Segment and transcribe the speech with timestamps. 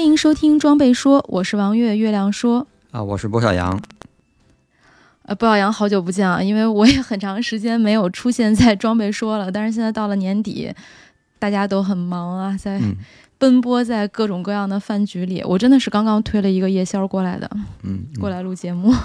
[0.00, 3.78] 欢迎收听装备说，我是王月月亮说啊，我是波小杨。
[5.24, 9.52] 呃，波小杨，好久不见啊，因为我也很长时间没有出现在装备说了。
[9.52, 10.72] 但是现在到了年底，
[11.38, 12.80] 大家都很忙啊，在
[13.36, 15.42] 奔波在各种各样的饭局里。
[15.44, 17.50] 我真的是刚刚推了一个夜宵过来的，
[17.82, 18.90] 嗯，过来录节目。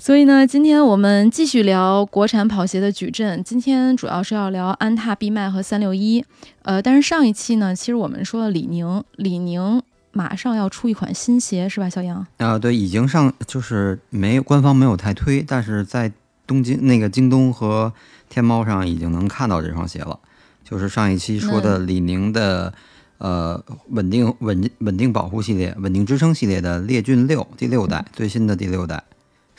[0.00, 3.44] 所以呢，今天我们继续聊国产跑鞋的矩阵。
[3.44, 6.24] 今天主要是要聊安踏、必迈和三六一。
[6.62, 12.26] 呃，但是上一期呢，其实我们说了李宁，李宁马上要出一款新鞋，是吧，小杨？
[12.38, 16.10] 啊，对，已经上，就是没官方没有太推，但是在
[16.46, 17.92] 东京那个京东和
[18.30, 20.18] 天猫上已经能看到这双鞋了。
[20.64, 22.72] 就是上一期说的李宁的
[23.18, 29.04] 呃稳定稳稳定保护系列、稳定支撑系列的烈骏六第六代，最新的第六代。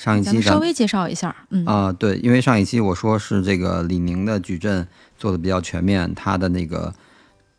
[0.01, 6.91] 上一期稍微介绍一下，嗯啊，对，因为上一期我说是这个李宁的矩阵做的比较全面，它的那个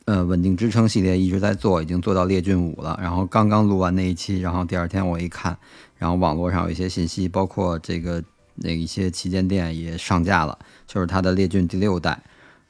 [0.06, 2.98] 呃稳定支撑系列一直在做，已经做到列骏五了。
[3.00, 5.56] 然后刚刚录完那一期，然后第二天我一看，
[5.96, 8.20] 然后网络上有一些信息，包括这个
[8.56, 12.20] 那一些旗舰店也上架了，就是它的列骏第六代。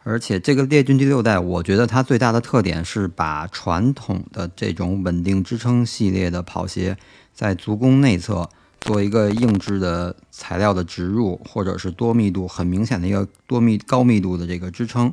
[0.03, 6.99] 而且这个列骏第六代，我觉得它最大的特点是把传统的这种稳定支撑系列的跑鞋
[7.33, 8.51] 在足弓内侧。
[8.83, 15.13] 做一个硬质的材料的植入，或者是多密度很明显的一个多密高密度的这个支撑，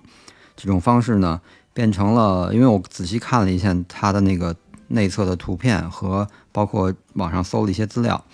[0.55, 1.39] 这种方式呢，
[1.73, 4.55] 变成了，因为我仔细看了一下它的那个
[4.87, 8.25] 内侧的图片和包括网上搜了一些资料，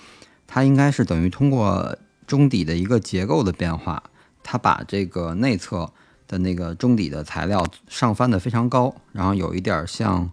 [0.47, 4.01] 它应该是等于通过中底的一个结构的变化，
[4.41, 5.91] 它把这个内侧
[6.27, 10.31] 的那个中底的材料上翻的非常高，然后有一点像，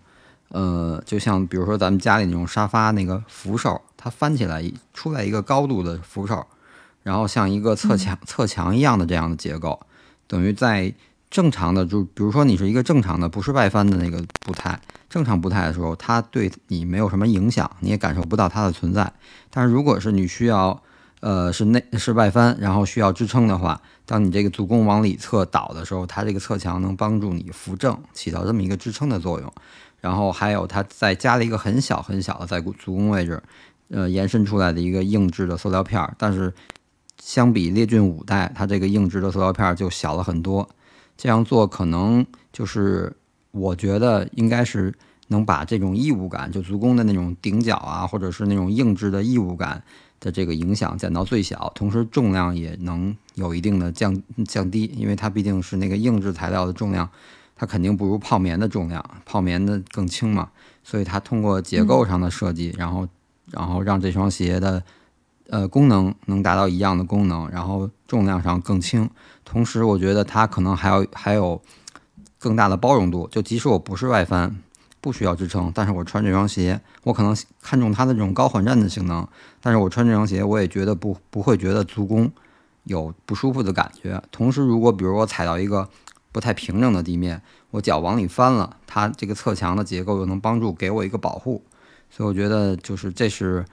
[0.53, 3.83] 呃，就像比如说咱们家里那种沙发那个扶手。
[4.05, 6.45] 它翻起来出来一个高度的扶手，
[7.05, 9.79] 然后像一个侧墙侧墙一样的这样的结构，
[10.27, 10.93] 等于在
[11.31, 14.77] 正常的就比如说你是一个正常的不是外翻的那个步态，
[15.09, 19.13] 正常步态的时候，它对你没有什么影响，你也感受不到它的存在。
[19.51, 20.83] 但是如果是你需要
[21.21, 29.53] 呃是内是外翻，然后需要支撑的话，当你这个足弓往里侧倒的时候，它这个侧墙能帮助你扶正，起到这么一个支撑的作用。
[30.03, 33.43] 然后还有它再加了一个很小很小的在足弓位置。
[33.89, 36.51] 呃，延伸出来的一个硬质的塑料片儿，但是
[37.21, 40.67] 相比烈骏五代，它这个硬质的塑料片儿就小了很多。
[41.15, 43.15] 这样做可能就是
[43.51, 44.95] 我觉得应该是
[45.29, 49.83] 能把这种异物感，就足弓的那种顶角啊，或者是那种硬质的异物感
[50.21, 57.07] 的这个影响减到最小，同时重量也能有一定的降降低，因为它毕竟是那个硬质材料的重量，
[57.63, 60.51] 它肯定不如泡棉的重量，泡棉的更轻嘛，
[60.83, 63.07] 所以它通过结构上的设计，然后。
[63.51, 64.83] 然后让这双鞋的，
[65.51, 69.11] 呃，功能能达到一样的功能，然后重量上更轻，
[69.45, 71.61] 同时我觉得它可能还有还有
[72.39, 73.29] 更大的包容度。
[73.31, 74.57] 就即使我不是外翻，
[75.03, 79.29] 不需要支撑，但是我穿这双鞋，我可能看中它的这种高缓震的性能，
[79.61, 82.33] 但是我穿这双鞋，我也觉得不不会觉得足弓
[82.85, 84.23] 有不舒服的感觉。
[84.31, 85.87] 同时，如果比如我踩到一个
[86.33, 91.63] 不太平整的地面，我脚往里翻了，它这个侧墙的结构又能帮助给我一个保护。
[92.11, 93.65] 所以我觉得就是这是，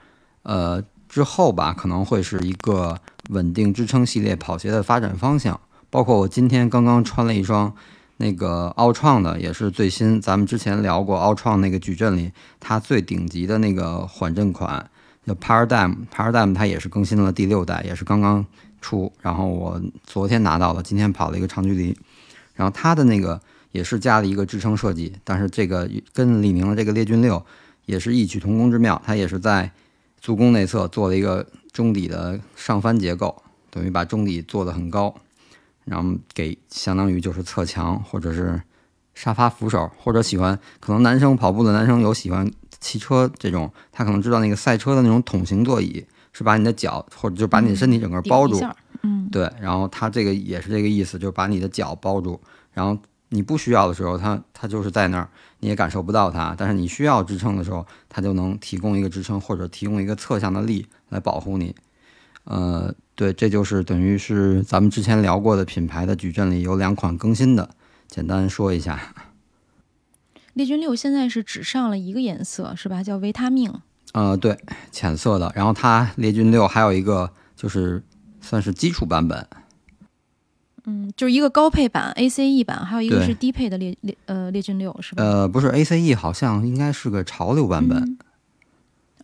[0.44, 2.98] 呃，之后吧可能会是一个
[3.30, 5.58] 稳定支撑系列跑鞋的发展方向。
[5.90, 7.74] 包括我今天刚刚穿了一双
[8.18, 10.20] 那个奥创的，也是最新。
[10.20, 14.88] 咱们之前聊过奥创那个矩阵里，它最顶级的那个缓震款
[15.26, 18.46] 叫 Paradigm，Paradigm 它也是更新了第六代，也是刚刚
[18.80, 19.12] 出。
[19.20, 21.96] 然后我昨天拿到了，今天跑了一个长距离。
[22.60, 23.40] 然后它的那个
[23.72, 27.42] 也是加了一个支撑设计，但是这个跟李宁的这个猎骏六。
[27.86, 29.68] 也是异曲同工之妙，它也是在
[30.20, 35.12] 足弓内侧做了一个中底的上翻结构，等于把中底做得很高，
[35.86, 38.62] 然后给相当于就是侧墙或者是
[39.14, 42.48] 沙发扶手，或者喜欢可能男生跑步的男生有喜欢
[42.78, 48.76] 骑车这种，他可能知道那个赛车的那种桶型座椅是把你的脚或者就把你的身体整个包住，嗯，
[49.30, 52.40] 对，然后它这个也是这个意思，就是把你的脚包住，
[52.72, 52.98] 然后。
[53.32, 55.28] 你不需要的时候，它它就是在那儿，
[55.60, 56.52] 你也感受不到它。
[56.58, 61.72] 但是你需要支撑的时候，它就能提供一个支撑，或者提供一个侧向的力来保护你。
[62.42, 67.70] 呃，对，这就是等于是咱们之前聊过的品牌的矩阵里有两款更新的，
[68.08, 69.14] 简单说一下。
[70.54, 73.00] 猎军六现在是只上了一个颜色是吧？
[73.00, 73.72] 叫维他命。
[74.12, 74.58] 呃，对，
[74.90, 75.52] 浅色的。
[75.54, 78.02] 然后它猎军六还有一个就是
[78.40, 79.46] 算是基础版本。
[80.84, 85.22] 嗯，就是一个高配版 ACE 版，还有一个是低配的猎猎呃猎军六是吧？
[85.22, 88.18] 呃，不是 ACE，好像应该是个潮流版本，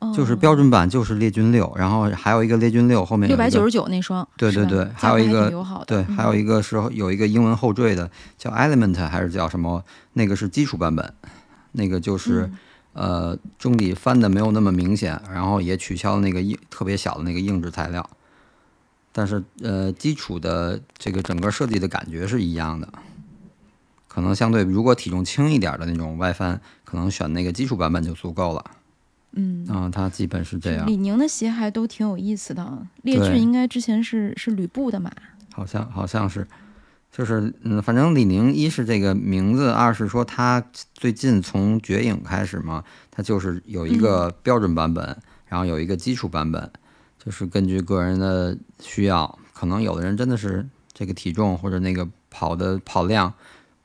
[0.00, 4.28] 哦就是标准版就是猎军六，然后还有一个猎军六后面六百九十九那双。
[4.36, 5.50] 对对对还有一个。
[5.86, 9.82] 对，还有嗯一个是有一个英文后缀的，叫 Element 还是叫什么？
[10.12, 11.10] 那个是基础版本，
[11.72, 12.58] 那个就是、嗯
[12.96, 18.08] 呃中底翻的没有那么明显，然后也取消了那个硬特别小的那个硬质材料，
[19.16, 22.86] 但是呃基础的这个整个设计的感觉是一样的。
[24.06, 28.62] 可能相对，如果体重轻一点的那种外翻，可能选那个基础版本就足够了。
[29.32, 30.86] 嗯，啊、它基本是这样。
[30.86, 32.86] 李宁的鞋还都挺有意思的。
[33.02, 35.10] 猎对骏应该之前是是吕布的马。
[35.54, 36.46] 好像好像是，
[37.10, 45.16] 就是嗯，反正李宁一是这个名字，二是说它最近从绝影开始嘛，它就是有一个标准版本，
[45.46, 46.70] 然后有一个基础版本，
[47.26, 53.34] 就是根据个人的需要，可能有的人真的是这个体重或者那个跑的跑量，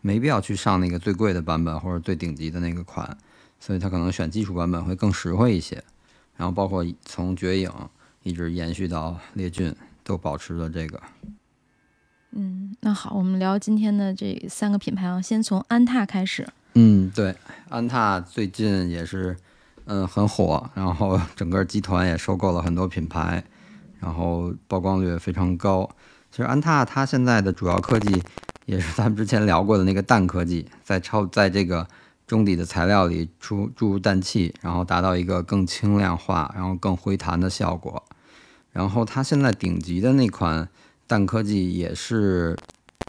[0.01, 3.17] 没必要去上那个最贵的版本或者最顶级的那个款，
[3.59, 5.83] 所以他可能选基础版本会更实惠一些。
[6.37, 7.71] 然后包括从绝影
[8.21, 11.01] 一直延续到猎骏，都保持了这个。
[12.33, 16.47] 嗯，那好，我们聊今天的这三个品牌啊，先从安踏开始。
[16.75, 17.35] 嗯，对，
[17.69, 19.35] 安踏最近也是，
[19.85, 23.43] 嗯，很火，然后 整个集团也收购了很多品牌，
[23.99, 25.89] 然后曝光率也非常高。
[26.29, 28.23] 其实安踏它现在的主要科技
[28.65, 31.85] 也是咱们之前聊过的那个氮科技，在超在这个
[32.25, 38.01] 中底的材料里注注入氮气，然后达到一个更轻量化，然后更回弹的效果。
[38.71, 40.69] 然后它现在顶级的那款
[41.05, 42.57] 氮科技也是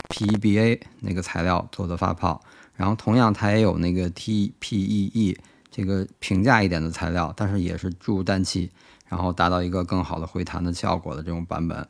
[0.09, 2.41] PEBA 那个材料做的发泡。
[2.75, 5.37] 然后同样它也有那个 TPEE
[5.73, 8.71] 这个平价一点的材料，但是也是注入氮气，
[9.09, 11.89] 然后达到一个更好的回弹的效果的这种版本。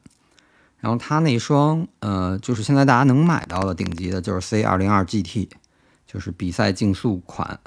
[0.79, 5.49] 然后它那双呃，就是现在大家能买到的顶级的，就是 C 2 0 2 GT，
[6.06, 7.58] 就是比赛竞速款。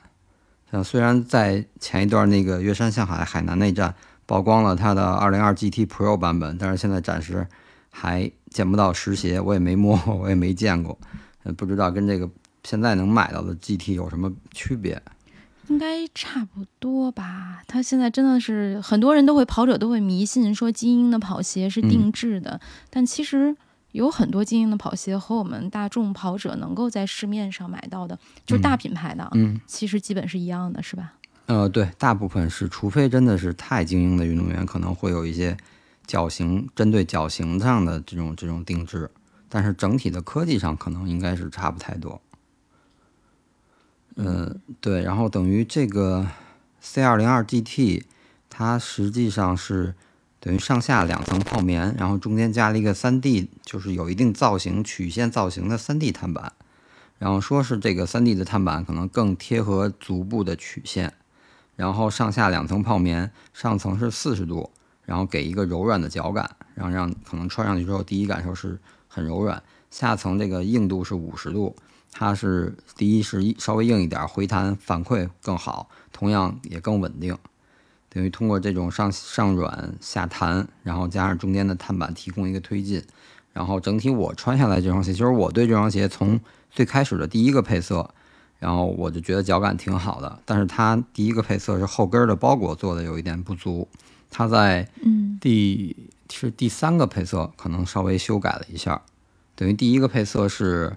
[0.72, 3.94] 像虽然在前一段那个岳山向海海南内战
[4.26, 7.46] 曝光了它的202 GT Pro 版本，但是现在暂时
[7.90, 10.98] 还见不到实鞋，我也没摸， 我也没见过，
[11.58, 12.30] 不知道跟这个
[12.64, 15.02] 现在能买到的 GT 有什么区别。
[15.68, 17.62] 应该差不多吧。
[17.68, 22.60] 它现在真的是很多人都会跑者都会迷信说精英的跑鞋是定制的，
[22.90, 23.56] 但其实
[23.92, 31.14] 有很多精英的跑鞋和我们大众跑者能够在市面上买到的，就是大品牌的，啊嗯，其实基本是一样的，是吧？
[31.48, 35.56] 呃，对，大部分是，除非真的是太精英的运动员，可能会有一些
[36.06, 39.10] 脚型针对脚型上的这种这种定制，
[39.48, 42.20] 但是整体的科技上可能应该是差不太多。
[44.16, 46.28] 嗯，对，然后等于这个
[46.80, 48.04] C 2 0 2 GT，
[48.50, 49.94] 它实际上是
[50.40, 56.54] 等于上下两层泡棉，然后中间加了一个 3D，就是有一定造型曲线造型的 3D 碳板，
[57.18, 61.14] 然后说是这个 3D 的碳板可能更贴合足部的曲线。
[61.76, 64.72] 然后上下两层泡棉，上层是四十度，
[65.04, 68.80] 然后给一个柔软的脚感，然后让可能穿上去之后第一感受是
[69.10, 69.62] 很柔软。
[69.92, 71.76] 下层这个硬度是五十度，
[72.18, 77.38] 它是第一是稍微硬一点，回弹反馈更好，同样也更稳定。
[78.08, 83.04] 等于通过这种上上软下弹，然后加上中间的碳板提供一个推进，
[83.52, 86.40] 然后整体我穿下来这双鞋，就是我对这双鞋从
[86.72, 88.10] 最开始的第一个配色。
[88.58, 93.88] 然后我就觉得脚感挺好的，但是它第一个配色是后跟的包裹做的有一点不足，
[94.32, 95.96] 它在嗯第
[96.32, 99.02] 是第三个配色可能稍微修改了一下，
[99.56, 100.96] 等于第一个配色是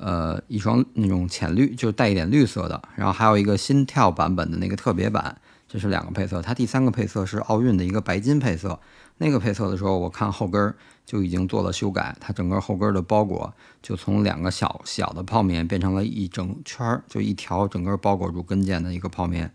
[0.00, 5.38] 呃一双那种浅绿，就是带一点绿色的，然后还有一个心跳版本的那个特别版，
[5.68, 6.40] 这是两个配色。
[6.40, 8.80] 它第三个配色是奥运的一个白金配色，
[9.18, 13.52] 那个配色的时候我看后跟就已经做了修改，它整个后跟的包裹
[13.82, 19.52] 就从两个小小的泡棉变成了一整圈，就一条整个包裹住跟腱的一个泡棉，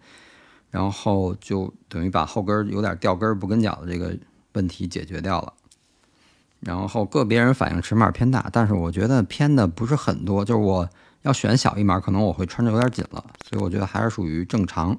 [0.70, 4.16] 然后就等于把后跟有点掉跟不跟脚的这个
[4.54, 5.54] 问题解决掉了。
[6.66, 10.90] 然后个别人反应尺码偏大，但是我觉得偏的不是很多，就是我
[11.22, 14.98] 要选小一码，可能我会穿着有点紧了，所以我觉得还是属于正常。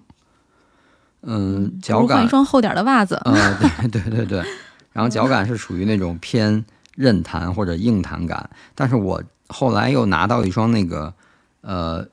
[1.23, 3.20] 嗯，脚感换一双厚点的袜子。
[3.26, 3.58] 呃，
[3.90, 4.44] 对对对对，
[4.92, 11.12] 然后脚感是属于那种偏韧弹或者硬弹感，但是我后来又拿到一双那个
[11.62, 12.06] 呃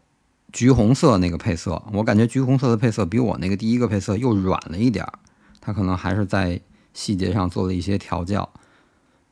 [0.51, 5.13] 橘红色那个配色，我感觉橘红色的配色比我那个第一个配色又软了一点儿，
[5.61, 6.59] 它可能还是在
[6.93, 8.49] 细节上做了一些调教。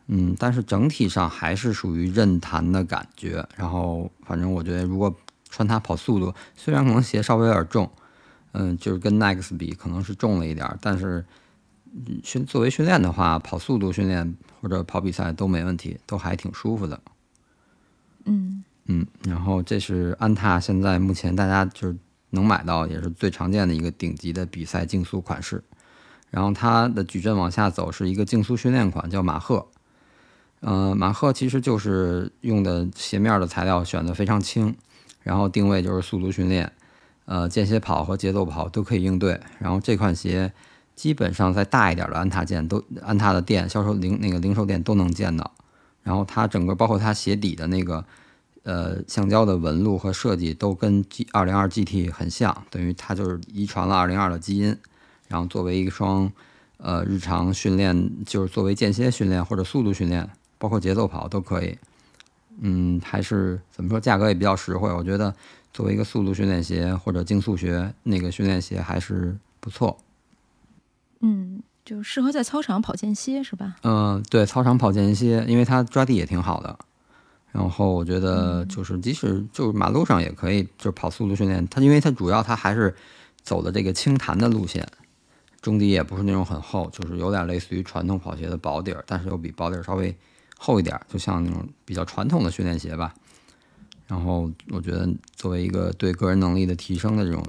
[0.08, 3.48] 嗯，但是整体上还是属于韧弹的感觉。
[3.56, 5.16] 然后，反正我觉得，如果
[5.50, 7.90] 穿它跑速度，虽然可能鞋稍微有点重，
[8.52, 11.26] 嗯，就是跟 Next 比可能是重了一点，但是
[12.24, 17.00] 训作为训练的话，跑速度训练或者跑比赛都没问题，都还挺舒服的。
[18.26, 21.98] 嗯嗯，然后这是安踏现在目前大家就是
[22.32, 25.64] 能买到也是最常见的一个顶级的比赛竞速款式。
[26.30, 29.68] 然后它的矩阵往下走是一个竞速训练款，叫马赫。
[30.62, 34.76] 呃，马赫其实就是用的鞋面的材料选的非常轻，
[35.24, 36.72] 然后定位就是速度训练，
[37.26, 39.40] 呃，间歇跑和节奏跑都可以应对。
[39.58, 40.54] 然后这款鞋
[40.96, 45.52] 基本上在大一点的安踏店都安踏的店销售零那个零售店都能见到。
[46.04, 48.06] 然后它整个包括它鞋底的那个
[48.62, 54.78] 呃橡胶的纹路和设计都跟 G 二零二 GT 很像，等于它就是遗传了二零二的基因。
[55.28, 56.32] 然后作为一双
[56.78, 60.30] 呃日常训练，就是作为间歇训练或者速度训练。
[60.62, 61.76] 包括节奏跑都可以，
[62.60, 64.94] 嗯，还是怎么说，价格也比较实惠。
[64.94, 65.34] 我觉得
[65.74, 69.98] 作为一个速度训练鞋或者竞速学那个训练鞋还是不错。
[71.22, 73.78] 嗯，就适合在操场跑间歇是吧？
[73.82, 76.78] 嗯，对，操场跑间歇，因为它抓地也挺好的。
[77.52, 81.68] 然后我觉得就是即使就是马路上也可以，就是跑速度训练。
[81.70, 82.94] 它因为它主要它还是
[83.42, 84.88] 走的这个轻弹的路线。
[85.60, 90.16] 中底也不是那种很厚，就是有点类似于传统跑鞋的薄底儿，但是又比薄底儿稍微
[90.64, 93.12] 厚一点，就像那种比较传统的训练鞋吧。
[94.06, 97.44] 然后我觉得作为一个对个人能力的提升的这种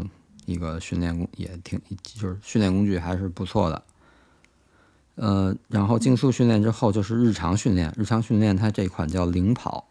[0.47, 3.83] 一个训练工也挺，就是训练工具还是不错的。
[5.17, 9.87] 呃，然后竞速训练之后就是日常训练，日常训练它这款叫领跑，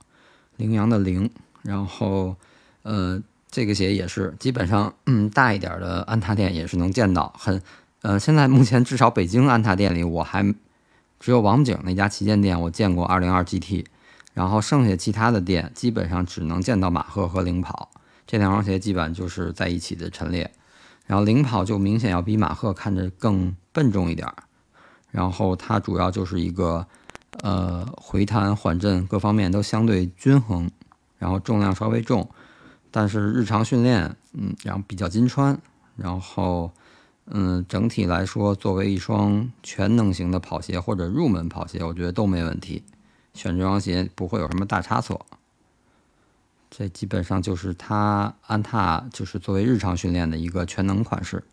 [0.58, 1.30] 羚羊的羚。
[1.62, 2.36] 然后
[2.82, 7.62] 呃，这个鞋也是基本上嗯大一点的安踏店也是能见到，很。
[8.02, 10.44] 呃，现在目前至少北京安踏店里，我还
[11.22, 13.86] 只有王府井那家旗舰店我见过二零二 GT，
[14.34, 17.92] 然后剩下其他的店基本上只能见到马赫和领跑
[18.26, 20.52] 这两双鞋，基本就是在一起的陈列。
[21.06, 24.34] 然后领跑就明显要比马赫看着更笨重一点儿，
[25.12, 26.88] 然后它主要就是一个
[27.44, 30.72] 呃回弹缓震各方面都相对均衡，
[31.20, 32.28] 然后重量稍微重，
[32.90, 35.56] 但是日常训练嗯，然后比较经穿，
[35.96, 36.72] 然后。
[37.34, 42.84] 嗯，整体来说，作为一双全能型的跑鞋或者入门跑鞋，我觉得都没问题。
[43.34, 45.26] 选这双鞋不会有什么大差错。
[46.70, 51.44] 这基本上就是它安踏就是作为日常训练的一个全能款式。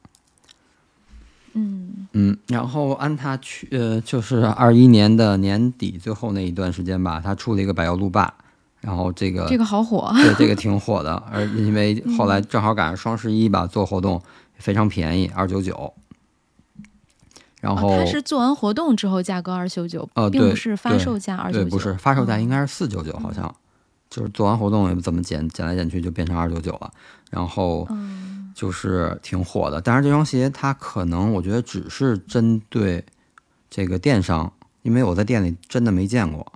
[1.54, 8.32] 嗯嗯，然后安踏去呃，就是二一年的年底最后那一段时间吧，它出了一个百油路霸，
[8.80, 11.14] 然后这个这个好火，对，这个挺火的。
[11.32, 14.20] 而因为后来 正好赶上双十一吧，做活动。
[14.58, 15.94] 非常便宜，二九九。
[17.60, 21.70] 然后它是做完活动之后价格二九九，并不是发售价二九九。
[21.70, 23.52] 不是发售价应该是四九九，好像
[24.08, 26.88] 就是做完活动也不怎么减，减来减去就变成二九九了。
[27.30, 27.88] 然后
[28.54, 33.04] 就是挺火的，但是这双鞋它可能我觉得只是针对
[33.68, 36.46] 这个电商，因为我在店里真的没见过，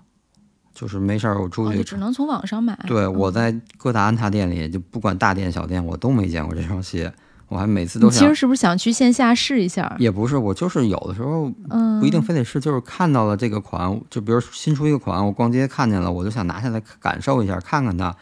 [0.73, 2.79] 就是没事儿我出去只能从网上买。
[2.87, 7.13] 对，我在各大安踏店里，就不管大店小店，我都没见过这双鞋。
[7.53, 9.95] 我还每次都想，其实是不是想去线下试一下？
[9.99, 18.17] 也不是，我就是有的时候，嗯，不一定非得试，就是看到了这个款，就比如新出一个款，我逛街看见了，我就想拿下来感受一下，看看它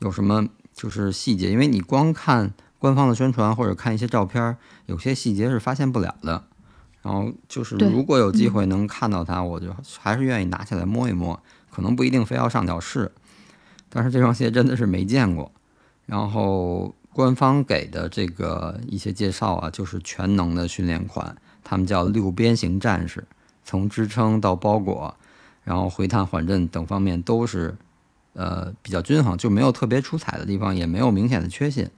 [0.00, 6.44] 有什么就是细节，因为你光看官方的宣传或者看一些照片，有些细节是发现不了的。
[7.00, 13.10] 然后就是如果有机会能看到它，我就还是愿意拿起来摸一摸，可能不一定非要上脚试，
[13.88, 15.50] 但是这双鞋真的是没见过，
[16.04, 16.94] 然后。
[17.14, 23.24] 官方给的这个一些介绍啊，就是全能的训练款，他们叫六边形战士，
[23.64, 25.14] 从支撑到包裹，
[25.62, 27.76] 然后回弹缓震等方面都是，
[28.32, 31.88] 呃，比较均衡，就没有特别出彩的地方，也没有明显的缺陷，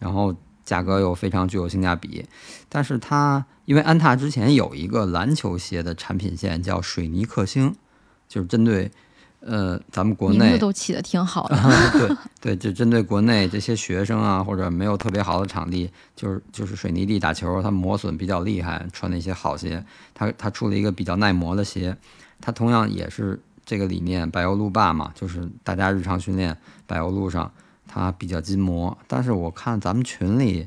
[0.00, 0.34] 然后
[0.64, 2.26] 价格又非常具有性价比。
[2.68, 7.74] 但是它因为安踏之前有一个篮球鞋的产品线叫水泥克星，
[8.28, 8.90] 就是针对。
[9.40, 11.56] 呃，咱们国内都起的挺好的。
[12.40, 19.84] 对对，就针对国内这些学生啊，或者没有特别好的场地，就是就是水泥地打球，它磨损比较厉害，穿那些好鞋。
[20.12, 21.96] 它它出了一个比较耐磨的鞋，
[22.40, 27.50] 它同样也是这个理念，柏油路霸嘛，就是大家日常训练柏油路上
[27.86, 28.96] 它比较筋磨。
[29.06, 30.66] 但是我看咱们群里。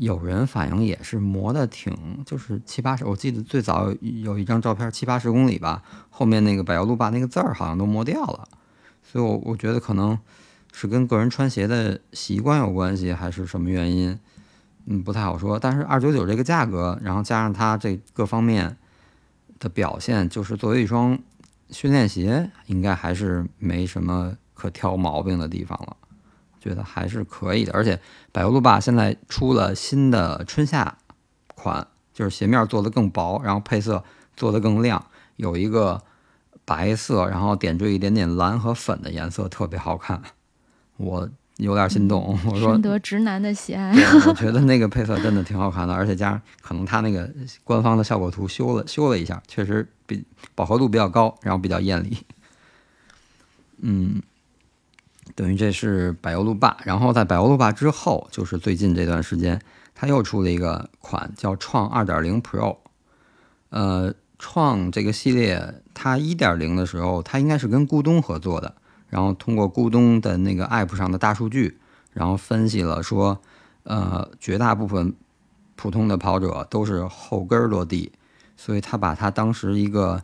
[0.00, 3.04] 有人反映也是磨的挺，就是七八十。
[3.04, 8.48] 我记得最早有一张照片，七八十公里吧，后面那个柏油路霸那个字儿好像都磨掉了。
[9.02, 10.18] 所以，我我觉得可能
[10.72, 14.18] 是跟个人穿鞋的习惯有关系，还是什么原因，
[14.86, 15.58] 嗯，不太好说。
[15.58, 18.78] 但是二九九这个价格，然后加上它这各方面
[19.58, 21.18] 的表现，就是作为一双
[21.68, 25.94] 训练鞋，应该还是没什么可挑毛病的地方了。
[26.60, 27.98] 觉得还是可以的，而且
[28.30, 30.98] 百欧路霸现在出了新的春夏
[31.54, 34.04] 款，就是鞋面做的更薄，然后配色
[34.36, 35.04] 做的更亮，
[35.36, 36.02] 有一个
[36.66, 40.22] 白色，然后点缀一点点蓝和粉的颜色，特别好看。
[40.98, 43.90] 我有点心动，我说深得直男的喜爱。
[44.26, 47.28] 我觉得那个配色真的挺好看的，而且加上可能它那个
[47.64, 50.22] 官方的效果图修了修了一下，确实比
[50.54, 52.18] 饱和度比较高，然后比较艳丽。
[53.78, 54.22] 嗯。
[55.40, 59.58] 等于这是百欧路霸，然后在百欧路霸之后，就是最近这段时间，
[59.94, 62.76] 它又出了一个款叫创二点零 Pro。
[63.70, 68.74] 呃，创这个系列，它一点零的时候，它应该是跟咕咚合作的，
[69.08, 71.78] 然后通过咕咚的那个 App 上的大数据，
[72.12, 73.40] 然后分析了说，
[73.84, 75.14] 呃，绝大部分
[75.74, 78.12] 普通的跑者都是后跟落地，
[78.58, 80.20] 所以他把他当时一个。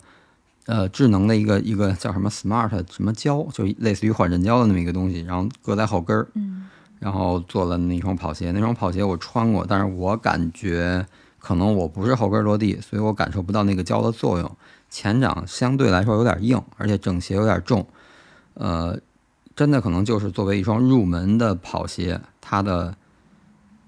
[0.67, 6.67] 呃，智能的一个一个叫什么 Smart 什么胶，就类似于缓震胶的那么一个东西，然后搁在后跟儿，嗯，
[6.99, 8.51] 然后做了那双跑鞋。
[8.51, 11.07] 那双跑鞋我穿过，但是我感觉
[11.39, 14.57] 可能我不是后跟落地，所以我感受不到那个胶的作用。
[14.91, 17.87] 前掌相对来说有点硬，而且整鞋有点重。
[18.55, 18.99] 呃，
[19.55, 22.97] 真的可能就是作为一双入门的跑鞋，它的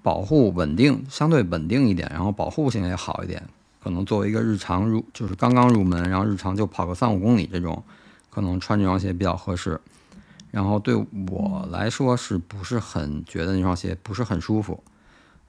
[0.01, 3.43] 保护稳定相对稳定一点，然后保护性也好一点。
[3.81, 7.83] 可能作为一个日常入，就是刚刚入门，然后日常就跑个三五公里这种，
[8.29, 9.79] 可能穿这双鞋比较合适。
[10.51, 10.95] 然后对
[11.29, 14.83] 我来说是不是很觉得那双鞋不是很舒服？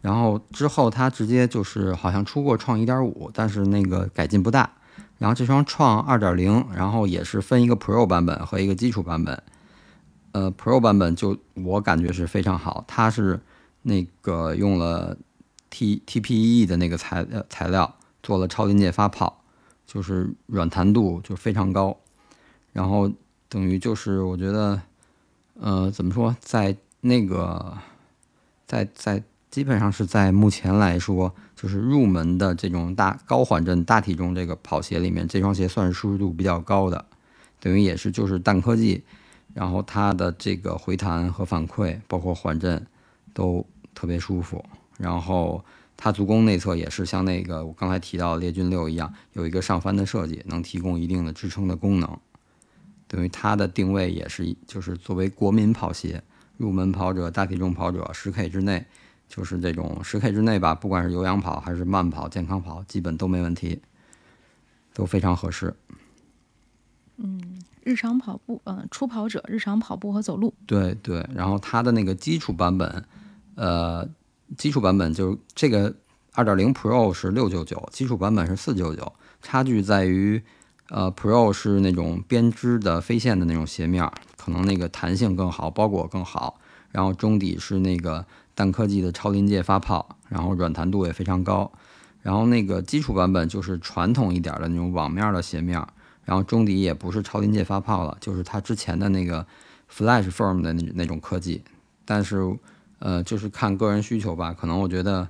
[0.01, 4.71] 然后之后它直接就是好像出过创一点五，但是那个改进不大。
[5.19, 9.43] 然后这双创二点零，然后也是分一个 Pro 版本和一个基础版本。
[10.33, 13.41] 呃，Pro 版本就我感觉是非常好，它是
[13.83, 15.17] 那个用了
[15.69, 17.97] T TPE 的那个材呃材料。
[18.23, 19.43] 做了超临界发泡，
[19.87, 21.97] 就是软弹度就非常高，
[22.73, 23.11] 然后
[23.49, 24.81] 等于就是我觉得，
[25.59, 27.77] 呃，怎么说，在那个，
[28.67, 37.07] 在在基本上是在目前来说，就是入门的这种大高缓震大体重这个跑鞋里面，这双鞋算是舒适度比较高的，
[37.59, 39.03] 等于也是就是氮科技，
[39.55, 42.87] 然后它的这个回弹和反馈，包括缓震
[43.33, 44.65] 都特别舒服，
[44.99, 45.65] 然后。
[46.03, 52.19] 它足弓内侧也是像那个我刚才提到的猎骏六一样，有一个上翻的设计，能提供一定的支撑的功能。
[53.07, 56.23] 等于它的定位也是，就是作为国民跑鞋，
[56.57, 58.87] 入门跑者、大体重跑者，十 K 之内，
[59.29, 63.83] 就是这种十 K 之内吧，不管是有氧跑还是慢跑、健康跑，基本都没问题，
[64.95, 65.77] 都非常合适。
[67.19, 70.55] 嗯，日常跑步，嗯，初跑者日常跑步和走路。
[70.67, 73.05] 对对，然后它的那个基础版本，
[73.57, 74.09] 呃。
[74.57, 75.95] 基础版本就是这个
[76.33, 80.43] 二点零 Pro 是六九九，基础版本是四九九，差距在于，
[80.89, 86.61] 呃，Pro 是那种编织的飞线的那种鞋面，可能那个弹性更好，包裹更好。
[86.91, 91.71] 然后中底是那个氮科技的超临界发泡，然后软弹度也非常高。
[92.23, 95.81] 然后那个基础版本就是传统一点的那种网面的鞋面，
[96.25, 99.47] 然后中底也不是超临界发泡了，就是它之前的那个
[99.93, 101.63] Flash Form 的那那种科技，
[102.05, 102.57] 但是。
[103.01, 104.55] 呃，就是看个人需求吧。
[104.55, 105.29] 可能我觉得，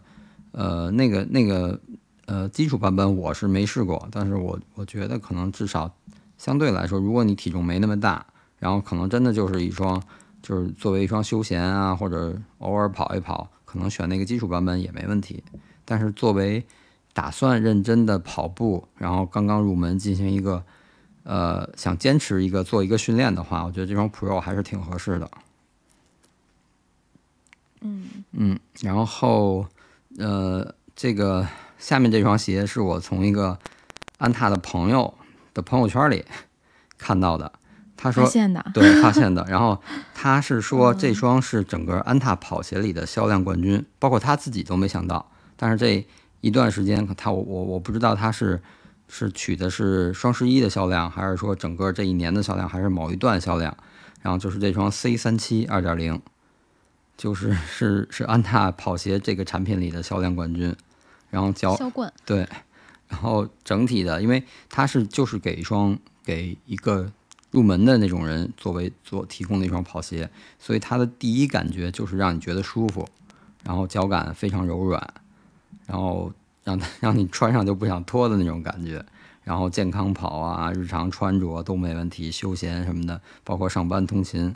[0.52, 1.80] 呃，那个那个
[2.26, 5.90] 呃基础版本我是没试过，但是我我觉得可能至少
[6.36, 8.26] 相对来说，如果你体重没那么大，
[8.58, 10.02] 然后可能真的就是一双，
[10.42, 15.42] 就是作为一双休闲啊，或者偶尔跑一跑，可能选那个基础版本也没问题。
[15.84, 16.64] 但是作为
[17.12, 20.62] 打算认真的跑步，然后刚刚入门进行一个
[21.24, 25.30] 呃想坚持一个做一个训练的话，我觉得这双 Pro 还是挺合适的。
[27.82, 29.66] 嗯嗯，然后，
[30.18, 31.46] 呃，这个
[31.78, 33.58] 下面这双鞋是我从一个
[34.18, 35.14] 安踏的朋友
[35.54, 36.24] 的朋友圈里
[36.98, 37.52] 看到的，
[37.96, 39.44] 他说发现的，对，发现的。
[39.48, 39.80] 然后
[40.14, 45.30] 他是说这双是整个安踏跑鞋里的销量冠军，包括他自己都没想到。
[45.56, 46.06] 但是这
[46.40, 48.60] 一段时间，他我我我不知道他是
[49.08, 53.74] 是取的是双十一的销量，还是说整个这一年的销量，还是某一段销量。
[54.22, 56.20] 然后就是这双 C 三七二点零。
[57.20, 60.74] 就是 是是安踏跑鞋这个产品里的销量冠军，
[61.28, 62.48] 然后销冠对，
[63.08, 67.12] 然后整体的，因为它是就是给一双给一个
[67.50, 73.06] 入门的那种人作为做提供的一双跑鞋，所以它的第一感觉就是让你觉得舒服，
[73.64, 75.12] 然后脚感非常柔软，
[75.86, 76.32] 然后
[76.64, 79.04] 让让你穿上就不想脱的那种感觉，
[79.44, 84.54] 然后健康跑啊，日常穿着都没问题，休闲什么的，包括上班通勤。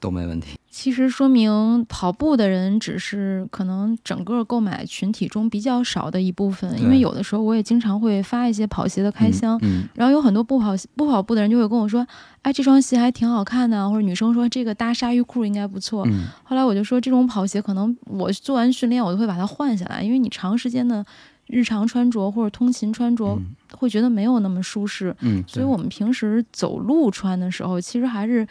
[0.00, 0.56] 都没问题。
[0.70, 12.06] 其实说明跑步的人只是可能整个购买群体中比较少的一部分，因为有的时候我也经常会发一些跑鞋的开箱，嗯，然后有很多不跑不跑步的人就会跟我说，
[12.42, 16.04] 哎，这双鞋还挺好看的，或者女生说这个搭鲨鱼裤应该不错。
[16.06, 21.04] 嗯，后来我就说，这种跑鞋可能我做完训练我都会把它换下来，因为你长时间的
[21.48, 23.36] 日常穿着或者通勤穿着
[23.76, 25.14] 会觉得没有那么舒适。
[25.20, 28.46] 嗯，所以我们平时走路穿的时候，其实还是。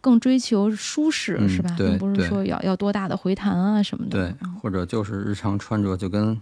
[0.00, 1.74] 更追求舒适是吧？
[1.76, 4.10] 并不是说要要多大的回弹啊什么的。
[4.10, 6.40] 对，或者就是日常穿着，就跟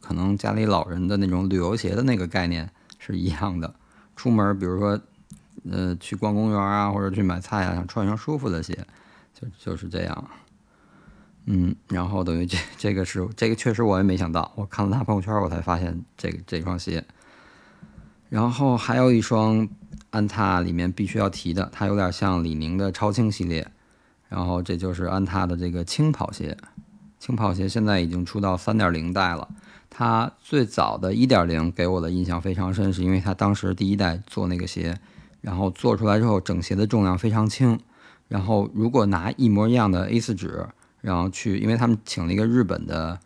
[0.00, 3.74] 可能家里老人的那种旅游鞋的那个概念是一样的。
[4.16, 4.98] 出门，比如说，
[5.70, 8.78] 呃，去逛公园啊，或者去买菜啊，想穿一双舒服的鞋，
[9.34, 10.30] 就就是这样。
[11.46, 17.04] 嗯，然后等于这这个是这个确实我也没想到，我看了他朋友圈，我才发现这个这双鞋。
[18.34, 19.68] 然后还有一双。
[20.10, 23.66] 安踏里面必须要提的，它有点像李宁的超轻系列，
[24.28, 26.56] 然后这就是安踏的这个轻跑鞋。
[27.18, 29.48] 轻跑鞋现在已经出到三点零代了。
[29.90, 34.96] 它最早的一点零给我的印象非常深，是因为它当时第一代做那个鞋，
[35.40, 37.76] 然后做出来之后整鞋的重量非常轻。
[38.28, 40.64] 然后如果拿一模一样的 A4 纸，
[41.00, 43.18] 然后去，因为他们请了一个日本的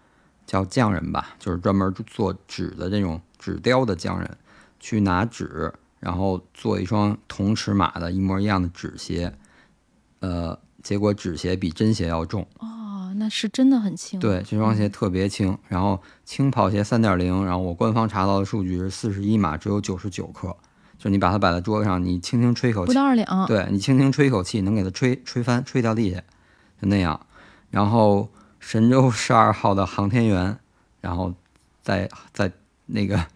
[0.47, 4.39] 叫匠人吧，就是专门做纸的这种纸雕的匠人，
[4.81, 5.73] 去拿纸。
[6.01, 9.35] 然后做一双同尺码的一模一样的纸鞋，
[10.21, 14.21] 呃，结果纸鞋比真鞋要重哦，那是真的很轻。
[14.21, 15.59] 对，这双鞋特别轻。
[15.67, 20.57] 然后轻跑鞋三点零，然后我官方查到的数据是四十一码，只有九十九克。
[20.97, 23.47] 就你把它摆在桌子上，你轻轻吹口气，不到二两。
[23.49, 26.21] 对你轻轻吹一口气，能给它吹吹翻，吹掉地下，
[26.81, 27.27] 就那样。
[27.73, 30.61] 然后神舟十二号的航天员，
[31.01, 31.35] 然后
[31.83, 32.53] 在在
[32.87, 33.27] 那个。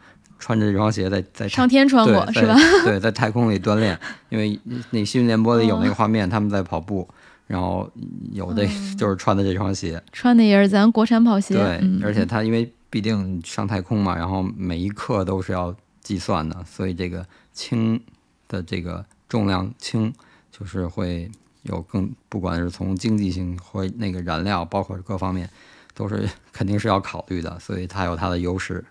[0.43, 2.57] 穿着这双鞋在在上天穿过是吧？
[2.85, 3.97] 对，在太空里锻炼，
[4.29, 4.59] 因为
[4.91, 7.09] 那新闻联播里有那个画面，他们在跑步，
[7.47, 7.89] 然后
[8.33, 8.67] 有的
[8.99, 11.55] 就是穿的这双鞋，穿的也是咱国产跑鞋。
[11.55, 18.01] 对，而且他因为必定上太空嘛，然后每一克都是要计算的，所以这个轻
[18.49, 20.13] 的这个重量轻，
[20.51, 21.31] 就是会
[21.63, 25.49] 有更不管是从经济性或那个燃料，包括各方面，
[25.95, 28.85] 都是 肯定是要考虑的，所以它有它的优势。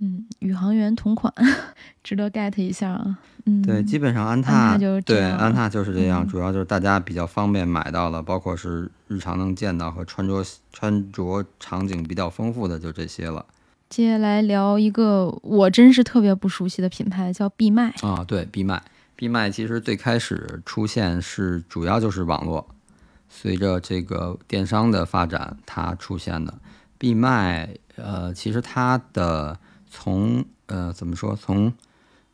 [0.00, 1.32] 嗯，宇航员同款，
[2.02, 3.18] 值得 get 一下啊。
[3.46, 13.44] 嗯，对，基本上安踏对安踏就是这样，主要就是大家比较方便买到了，包括是日常能见到和穿着穿着场景比较丰富的就这些了。
[13.90, 18.24] 接下来聊一个我真是特别不熟悉的品牌，叫闭麦啊。
[18.26, 18.82] 对，闭麦，
[19.14, 22.66] 闭麦其实最开始出现是主要就是网络，
[23.28, 26.54] 随着这个电商的发展，它出现的
[26.98, 29.58] 闭麦，呃，其实它的。
[29.96, 31.36] 从呃怎么说？
[31.36, 31.72] 从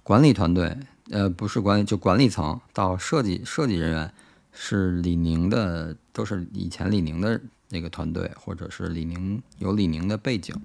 [0.03, 0.79] 管理团队，
[1.11, 4.14] 呃不是管理，就管理层到设计设计人员，
[4.51, 10.57] 是李宁的，都是以前李宁的那个团队，或者是李宁有李宁的背景。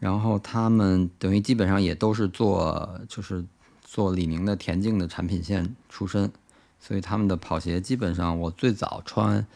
[0.00, 3.44] 然后他们等于基本上也都是做，就是
[3.80, 6.32] 做李宁的田径的产品线出身，
[6.80, 9.46] 所以他们的跑鞋基本上我最早穿，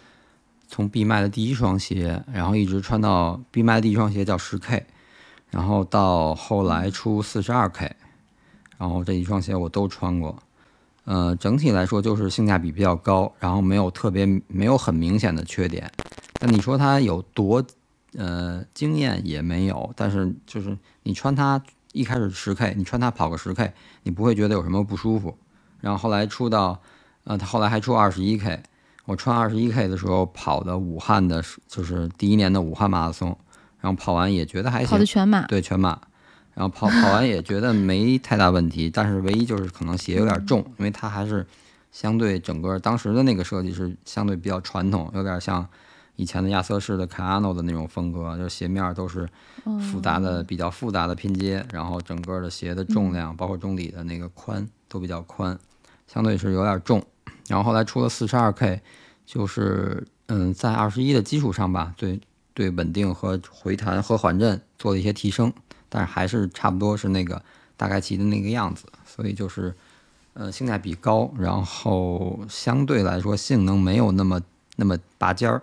[0.68, 4.86] 从闭麦的第一双鞋，然后一直穿到闭麦第一双鞋叫十 K。
[5.52, 7.94] 然后到后来出四十二 K，
[8.78, 10.42] 然后这一双鞋我都穿过，
[11.04, 15.92] 呃，整体来说就是性价比比较高，然后没有特别没有很明显的缺点。
[16.40, 17.62] 那你说它有多
[18.16, 21.62] 呃惊艳也没有，但是就是你穿它
[21.92, 25.36] 一开始十 K，你穿它跑个十 K，你不会觉得有什么不舒服。
[25.82, 26.80] 然后后来出到
[27.24, 28.62] 呃，它后来还出二十一 K，
[29.04, 33.36] 我穿二十一 K 的时候跑的武汉的，就是第一年的武汉马拉松。
[33.82, 36.00] 然后跑完也觉得还行，跑的全马，对全马。
[36.54, 41.46] 然后跑跑完也觉得没太大问题，但是唯一就是可能鞋有点重，因为它还是
[41.90, 45.66] 相对整个当时的那个设计是相对比较传统，有点像
[46.16, 49.26] 以前的亚瑟士的卡亚诺的那种风格，就是鞋面都是
[49.90, 55.58] 复杂的、比较复杂的拼接，然后整个的鞋的重量，包括中底的那个宽都比较宽，
[56.06, 57.02] 相对是有点重。
[57.48, 58.82] 然后后来出了四十二 K，
[59.24, 62.20] 就是嗯，在二十一的基础上吧，对。
[62.54, 65.52] 对稳定和回弹和缓震做了一些提升，
[65.88, 67.42] 但是还是差不多是那个
[67.76, 69.74] 大概齐的那个样子，所以就是
[70.34, 74.40] 呃性价比高，然后相对来说性能没有那么
[74.76, 75.62] 那么拔尖儿，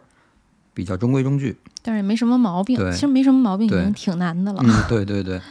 [0.73, 2.77] 比较中规中矩，但是也没什么毛病。
[2.91, 4.61] 其实没什么毛病已经挺难的了。
[4.63, 5.41] 嗯，对对对。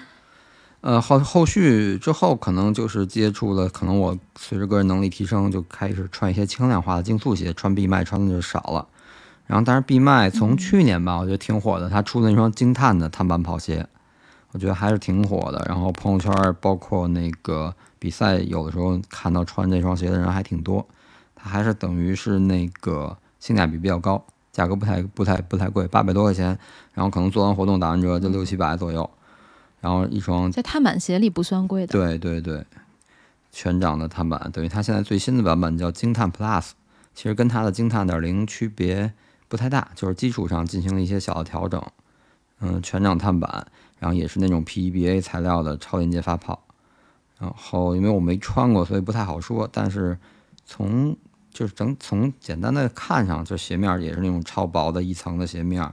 [0.80, 8.86] 呃后后续之后可能就是接触了，可能我随着个人能力提升，就开始穿一些轻量化的竞速鞋，穿闭麦穿的就少了。
[9.48, 11.88] 然后，但是闭麦从去年吧，我觉得挺火的。
[11.88, 13.86] 他出的那双惊叹的碳板跑鞋，
[14.52, 15.64] 我觉得还是挺火的。
[15.66, 16.30] 然后朋友圈
[16.60, 20.86] 包括那个比赛，有的时候看到穿这双鞋的人还挺多。
[21.34, 26.46] 它还是等于是那个性价比比较高，价格不太不太不太贵，八百多块钱，
[26.92, 29.08] 然后可能做完活动打完折就六七百左右，
[29.80, 31.92] 然后一双在碳板鞋里不算贵的。
[31.92, 32.66] 对对对，
[33.50, 36.72] 全掌的碳板，等于它现在最新的版本叫惊叹 Plus，
[37.14, 39.14] 其实跟它的精碳点零区别
[39.48, 41.82] 不太大，就是基础上进行了一些小的调整。
[42.60, 43.66] 嗯，全掌碳板，
[43.98, 46.64] 然后也是那种 PEBA 材料的超连接发泡。
[47.38, 49.68] 然后因为我没穿过，所以不太好说。
[49.70, 50.18] 但是
[50.66, 51.16] 从
[51.52, 55.88] 就是整从简单的看上，就鞋面也是那种超薄的一层的鞋面，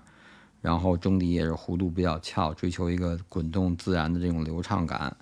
[0.61, 5.15] 然后中底也是弧度比较翘，追求一个滚动自然的这种流畅感。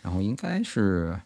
[0.00, 1.20] 然后应该是，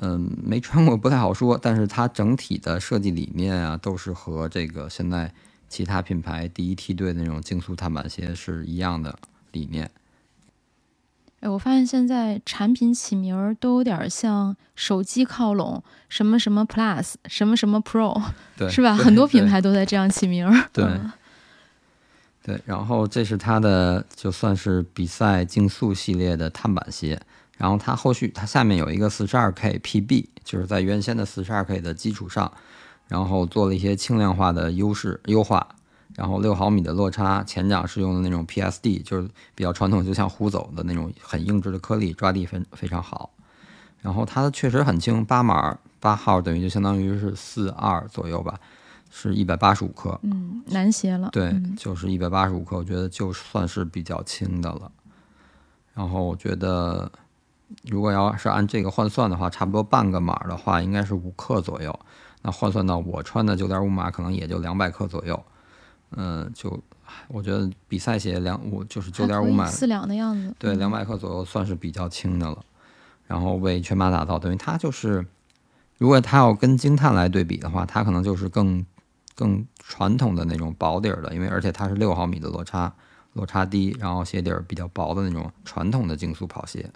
[0.00, 1.56] 嗯，没穿过不太好说。
[1.56, 5.32] 但是它整体的设计理念啊，都是和这个现在
[5.68, 9.18] 其他品牌第一梯队的那种竞速碳板鞋是一样的
[9.52, 9.90] 理念。
[11.40, 18.20] 哎，我发现现在产品起名儿都有点像手机靠拢，什么什么 Plus，什么什么 Pro，
[18.58, 18.94] 对， 是吧？
[18.96, 20.68] 很多品牌都在这样起名儿。
[20.72, 21.12] 对 嗯
[22.42, 27.20] 对，然后这是它的就算是比赛竞速系列的碳板鞋，
[27.58, 32.50] 然后它后续它下面有一个四十二 K PB，就是在原先的四十二 K 的基础上，
[33.08, 35.66] 然后做了一些轻量化的优势优化，
[36.14, 43.30] 然后六毫米的落差，前掌是用的那种 PSD，就是比较传统，就像虎走的那种很硬质的颗粒，抓地非非常好。
[44.00, 48.54] 然后它的确实很轻，八码八号等于就相当于是四二左右吧，
[49.10, 50.18] 是一百八十五克。
[50.22, 51.30] 嗯，男鞋了。
[51.32, 54.92] 对，嗯就是一百八十五克，我觉得就算是比较轻的了。
[55.94, 57.10] 然后我觉得，
[57.82, 61.98] 如果要是按这个换算的话，差不多半个码的话，应该是五克左右。
[62.42, 65.42] 那换算到我穿的九点五码，可能也就两百克左右。
[66.12, 66.82] 嗯，就
[67.28, 70.54] 我觉得比赛鞋两五就是九点五码，四两的样子。
[70.58, 72.58] 对，嗯两百克左右算是比较轻的了。
[73.26, 75.26] 然后为全马打造，等于它就是，
[75.98, 78.86] 如果它要跟惊叹来对比的话，它可能就是更
[79.34, 82.90] 更传统的那种薄底儿的，因为而且它是六毫米的落差，
[83.34, 86.90] 落差低，然后鞋底儿比较薄的那种传统的竞速跑鞋。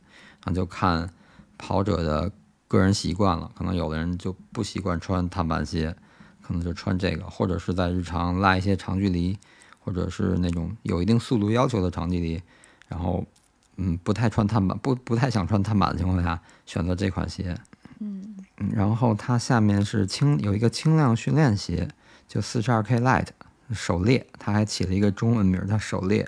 [0.44, 1.11] 那就看
[1.59, 2.33] 跑者的
[2.73, 5.95] 个人习惯了，可能有的人就不习惯穿碳板鞋，
[6.41, 9.39] 可能就穿这个，或者是在日常拉一些长距离，
[9.79, 12.43] 或者是那种有一定速度要求的长距离，
[12.89, 13.23] 然后
[13.77, 17.55] 嗯不太穿碳板，不不太想穿碳板的情况下，选择这款鞋。
[18.01, 21.87] 嗯，嗯，然后它下面是轻有一个轻量训练鞋，
[22.27, 23.29] 就四十二 K Light
[23.73, 26.27] 狩猎，它还起了一个中文名儿叫狩猎。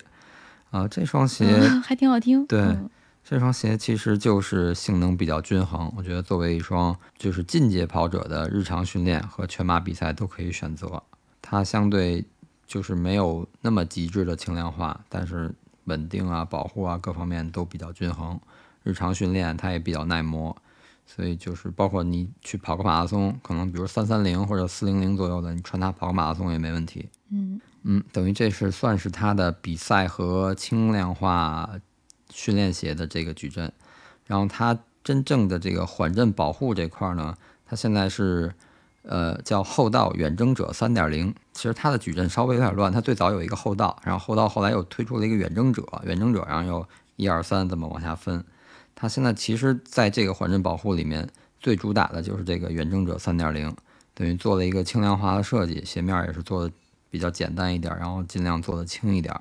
[0.71, 2.45] 啊、这双鞋、嗯还挺好听。
[2.47, 2.91] 对嗯
[3.25, 11.03] 这双鞋其实就是性能比较均衡，我觉得作为一双就是进阶跑者的日常训练和全马比赛都可以选择。
[11.41, 12.23] 它相对
[12.67, 18.39] 就是没有那么极致的轻量化，但是稳定啊、保护啊各方面都比较均衡。
[18.83, 20.55] 日常训练它也比较耐磨，
[21.07, 27.09] 所以就是包括你去跑个马拉松，可能比如三三零或者四零零左右的，你穿它跑个马拉松也没问题。
[27.31, 31.71] 嗯嗯，等于这是算是它的比赛和轻量化
[32.35, 33.71] 训练鞋的这个矩阵，
[34.27, 38.53] 然后它真正的这个缓震保护这块呢，它现在是
[39.03, 41.33] 呃叫后道远征者三点零。
[41.53, 48.45] 其实它的矩阵稍微有点乱，它最早有一个后道，然后后道后来又推出了一个远征者，远征者然后又一二三这么往下分。
[48.97, 51.29] 它现在其实在这个缓震保护里面，
[51.61, 53.73] 最主打的就是这个远征者三点零，
[54.13, 56.75] 等于做了一个轻量化的设计，鞋面也是做的
[57.11, 59.33] 比较简单一点，然后尽量做的轻一点，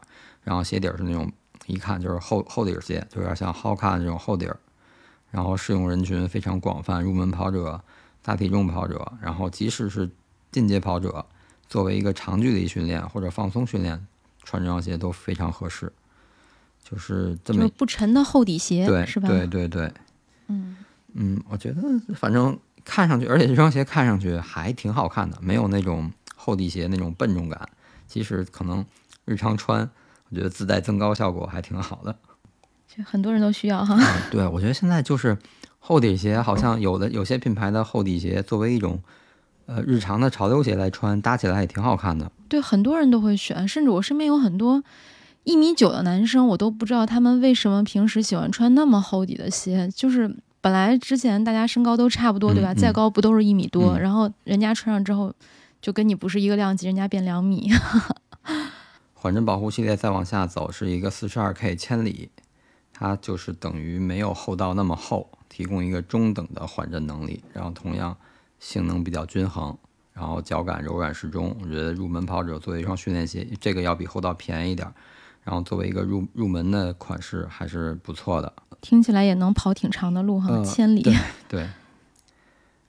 [0.44, 1.32] 然后鞋底是那种
[1.68, 4.58] 一看就是厚厚底儿鞋，就有点像 Hoka 这种厚底儿，
[5.32, 7.82] 然后适用人群非常广泛，入门跑者、
[8.22, 10.10] 大体重跑者，然后即使是
[10.52, 11.26] 进阶跑者，
[11.68, 14.06] 作为一个长距离训练或者放松训练，
[14.44, 15.92] 穿这双鞋都非常合适，
[16.84, 19.28] 就是这么就不沉的厚底鞋，对是吧？
[19.28, 19.92] 对对对，
[20.48, 20.78] 嗯，
[21.14, 21.82] 嗯，我觉得
[22.16, 27.70] 反正看上去，而且这双鞋看上去还挺好看的，没有那种厚底鞋那种笨重感。
[28.06, 28.86] 即使可能
[29.26, 29.90] 日常穿，
[30.34, 32.16] 我觉得自带增高效果还挺好的。
[32.88, 33.96] 就很多人都需要哈。
[34.32, 35.38] 对，我觉得现在就是
[35.78, 39.00] 厚底鞋，好像有的有些品牌的厚底鞋作为一种
[39.68, 42.32] 呃日常的潮流鞋来穿，搭起来也挺好看的。
[42.50, 44.84] 对，很多人都会选，甚至我身边有很多
[45.44, 49.88] 一米九的男生，我都不知道他们为什么平时喜欢穿那么厚底的鞋。
[49.96, 52.74] 就是本来之前大家身高都差不多，对吧？
[52.74, 55.32] 嗯嗯再高不都是一米多，嗯然后人家穿上之后，
[55.80, 57.70] 就跟你不是一个量级，人家变两米。
[59.24, 62.30] 缓震保护系列再往下走是一个四十二 K 千里，
[62.92, 68.18] 它就是等于没有厚道那么厚，提供一个中等的缓震能力，然后同样
[68.60, 69.78] 性能比较均衡，
[70.12, 71.56] 然后脚感柔软适中。
[71.62, 74.94] 我觉得入门跑者作为一双训练鞋，这个要比厚道便宜一点儿，
[75.46, 78.52] 然后作为一个入入门的款式还是不错的。
[78.82, 81.02] 听起来也能跑挺长的路哈，嗯千里。
[81.02, 81.16] 对
[81.48, 81.70] 对，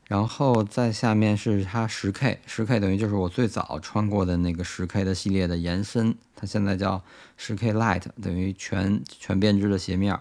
[0.06, 7.02] 然后在下面是它十 K，十 K 等于就是我最早穿过的那个十 K 的系列的延伸，它现在叫
[7.38, 10.20] 十 K Light，等于全全编织的鞋面，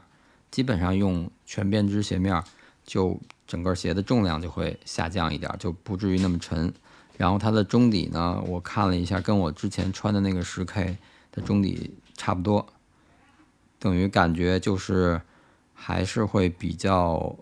[0.50, 2.42] 基本上用全编织鞋面，
[2.86, 6.74] 就整个鞋的重量就会下降一点，就不至于那么沉。
[7.18, 10.98] 然后它的中底呢，我看了一下，跟我之前穿的那个十 K
[11.34, 12.66] 的中底差不多，
[13.80, 15.22] 等于感觉就是
[15.74, 17.36] 还是会比较。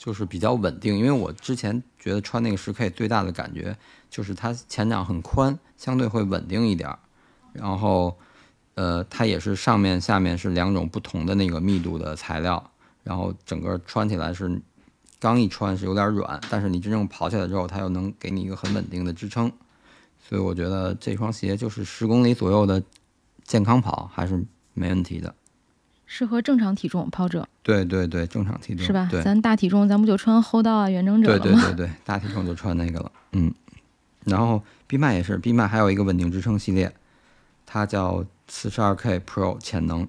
[0.00, 3.76] 就是比较稳定，因为我之前觉得穿那个十 K 最大的感觉
[4.08, 6.98] 就是它前掌很宽，相对会稳定一点儿。
[7.52, 8.16] 然后，
[8.76, 12.70] 呃，它也是上面下面是两种不同的那个密度的材料，
[13.04, 14.62] 然后整个穿起来是
[15.18, 19.52] 刚一穿是有点软，但是你真正跑起来之后，它又能给你一个很稳定的支撑。
[20.18, 22.82] 所以我觉得这双鞋就是十公里左右的
[23.44, 25.34] 健康跑还是没问题的。
[26.12, 29.08] 适合正常体重跑者，对对对，正常体重是吧？
[29.22, 33.12] 咱大体重，咱不就穿厚道啊、远征者对对对对，大体重就穿那个了。
[33.30, 33.54] 嗯，
[34.24, 36.92] 然后 B 迈也是，B 迈还有一个稳定支撑系列，
[37.64, 40.06] 它叫四十二 K Pro 潜能。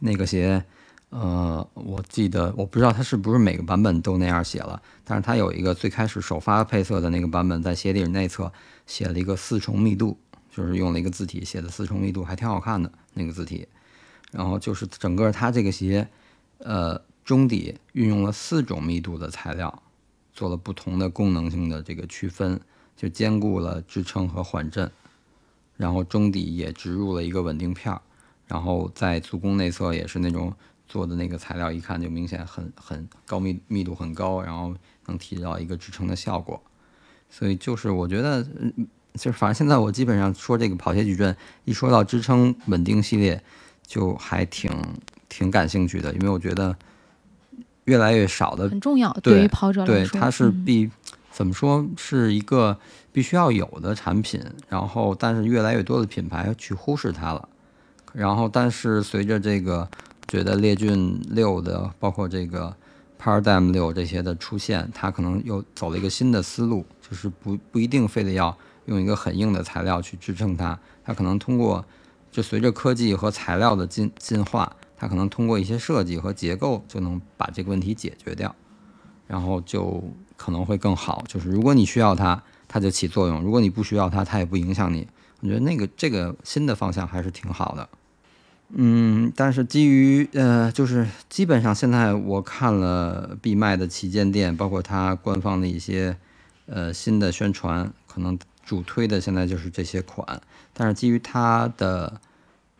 [0.00, 0.62] 那个鞋，
[1.08, 8.52] 呃，我记得我不知道它是不是每个版本都那样写了，但是它有一个最开始首发配色的那个版本，在鞋底内侧
[8.86, 10.18] 写了一个四重密度，
[10.54, 13.66] 就是用了一个字体写的四重密度，还挺好看的那个字体。
[14.36, 16.06] 然后就是整个它这个鞋，
[16.58, 19.82] 呃，中底运用了四种密度的材料，
[20.34, 22.60] 做了不同的功能性的这个区分，
[22.94, 24.90] 就兼顾了支撑和缓震。
[25.78, 28.02] 然后中底也植入了一个稳定片儿，
[28.46, 30.52] 然后在足弓内侧也是那种
[30.86, 34.74] 做的那个材料，一看就明显很很高密密度很高，然后
[35.06, 36.60] 能提到一个支撑的效果。
[37.30, 43.42] 所以就是我觉得，嗯就是反正现在我基本上说这个跑鞋矩阵，一说到支撑稳定系列。
[43.86, 44.70] 就还挺
[45.28, 46.76] 挺感兴趣的，因为我觉得
[47.84, 50.90] 越来越少的很重要，对于跑者来说，对它是必
[51.30, 52.76] 怎么说是一个
[53.12, 54.42] 必须要有的产品。
[54.68, 57.48] 然后，但是越来越多的品牌去忽视它了。
[58.12, 59.88] 然后，但是随着这个
[60.26, 62.74] 觉得猎骏六的，包括这个
[63.22, 71.84] Paradigm 六这些的出现，它可能又走了一个新的思路，就是不不一定非得要用一个很硬的材料去支撑它，它可能通过。
[72.36, 78.54] 就随着科技和材料的进进化，它可能通过一些设计和结构就能把这个问题解决掉，
[79.26, 80.04] 然后就
[80.36, 81.24] 可能会更好。
[81.26, 85.08] 就是如果你需要它，它就起作用；如果你不需要它，它也不影响你。
[85.40, 87.88] 我觉得那个这个新的方向还是挺好的。
[88.74, 96.14] 嗯，但是基于呃，就是基本上现在我看了闭麦的旗舰店，包括它官方的一些
[96.66, 100.42] 呃新的宣传，可能主推的现在就是这些款。
[100.74, 102.20] 但是基于它的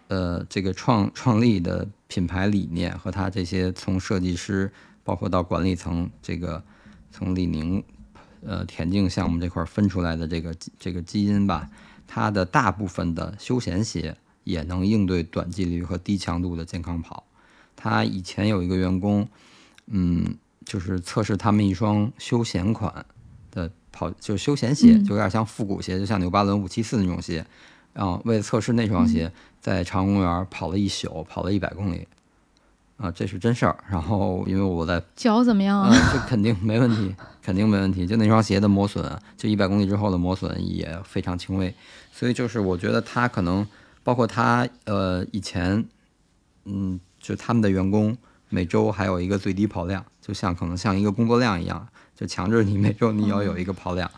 [0.08, 4.70] 呃，这个创创立的品牌理念和他这些从设计师，
[5.02, 6.62] 包括到管理层，这个
[7.10, 7.82] 从李宁，
[8.44, 11.68] 呃，田径项目这块分出来的这个这个基因吧，
[12.06, 17.24] 它的大部分的休闲鞋也能应对短距离和低强度的健康跑。
[17.74, 19.28] 他以前有一个员工，
[19.86, 23.04] 嗯，就是测试他们一双休闲款
[23.50, 27.44] 的跑，就是休闲鞋，就有点像复古鞋，就像纽巴伦五七四那种鞋。
[27.94, 32.06] 然后为了测试那双鞋，在长公园跑了一宿，跑了一百公里，
[32.98, 33.74] 啊，这是真事儿。
[33.88, 35.90] 然后因为我在 脚怎么样啊？
[36.12, 38.06] 这肯定没问题，肯定没问题。
[38.06, 41.74] 就那双鞋的磨损，就一百公里之后的磨损也非常轻微。
[42.12, 43.66] 所以就是我觉得他可能
[44.04, 45.82] 包括他呃以前，
[46.66, 48.14] 嗯，就他们的员工
[48.50, 54.10] 每周还有一个最低跑量，就像可能像一个工作量一样，就强制你每周你要有一个跑量。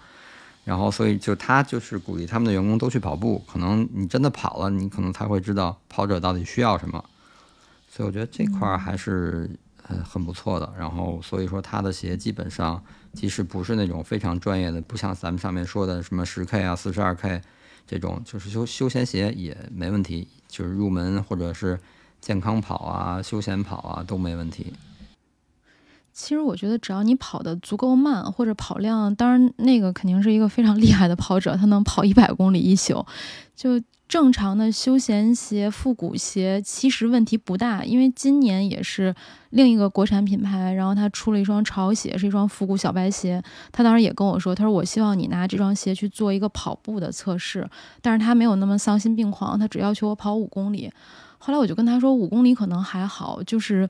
[0.64, 3.42] 然后，所以就他就是鼓励他们的员工都去跑步。
[3.50, 7.02] 可能你真的跑了，你可能才会知道跑者到底需要什么。
[7.88, 9.48] 所以我觉得这块还是
[9.86, 10.70] 呃很不错的。
[10.78, 12.84] 然后，所以说他的鞋基本上，
[13.14, 17.40] 即使不是那种非常专业的，不像咱们上面说的什么十 K 啊、四十二 K
[17.86, 20.28] 这种，就是休休闲鞋也没问题。
[20.48, 21.78] 就是入门或者是
[22.20, 24.72] 健康跑啊、休闲跑啊都没问题。
[26.18, 33.06] 其实我觉得，只要你跑得足够慢，或者跑量，当然那个肯定是一个非常厉害的跑者，他能跑一百公里一宿。
[33.54, 37.84] 就正常的休闲鞋、复古鞋，其实问题不大。
[37.84, 39.14] 因为今年也是
[39.50, 43.40] 另一个国产品牌，然后他出了一双潮鞋，是一双复古小白鞋。
[43.70, 47.70] 他当时也跟我说，他说我希望你拿这双鞋去做一个跑步的测试，
[48.02, 50.90] 但是他没有那么丧心病狂，他只要求我跑五公里。
[51.38, 53.88] 后来我就跟他说，五公里可能还好，就是。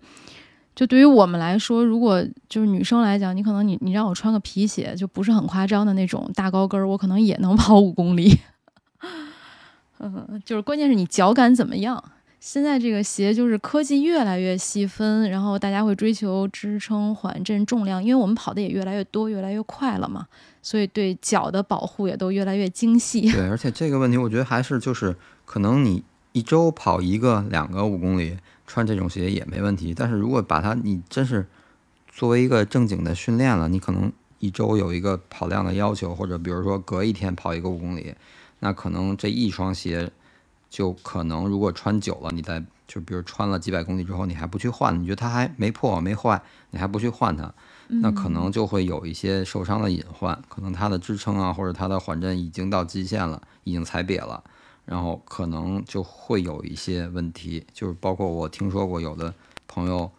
[0.79, 8.39] 就对于我们来说，如果就是女生来讲，你可能你你让我穿个皮鞋，就不是很夸张的那种大高跟儿，我可能也能 跑五公里。
[9.99, 12.01] 嗯，就是关键是你脚感怎么样？
[12.39, 20.29] 现在这个鞋就是科技越来越细分，然后大家会追求支撑、缓震、重量，因为我们跑的也越来越多、越来越快了嘛，
[20.63, 23.23] 所以对脚的保护也都越来越精细。
[23.35, 28.39] 对，而且这个问题我觉得还是就是可能你一周跑一个、两个五公里，
[28.69, 29.93] 穿这种鞋也没问题。
[29.93, 31.49] 但是如果把它你真是
[32.09, 38.15] 作为一个正经的训练了，你可能一周有一个跑量的要求，或者比如说隔一天跑一个五公里，
[38.61, 40.13] 那可能这一双鞋。
[40.71, 46.43] 就可能，如果穿久了，你在就比如穿了几百公里之后，你还不去换，你觉得它还没破没坏，
[46.73, 47.51] 你还不去换它，
[47.89, 54.45] 那可能就会有一些受伤的隐患，可能它的支撑啊或者它的缓震已经到极限了，已经踩瘪了，
[54.89, 59.33] 然后可能就会有一些问题，就是包括我听说过有的
[59.67, 60.11] 朋友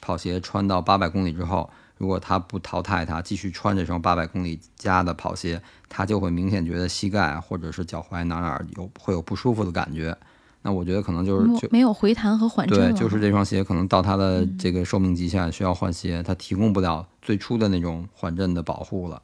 [0.00, 1.68] 跑鞋穿到八百公里之后。
[1.98, 10.16] 如果他不淘汰它，继续穿这双八百公里加的跑鞋，他就会明显觉得膝盖或者是脚踝哪哪有会有不舒服的感觉。
[10.62, 19.20] 那我觉得可能就是就没有回弹和缓震对，就是这双鞋可能到它的这个寿命极限，需要换鞋，它提供不了最初的那种缓震的保护了。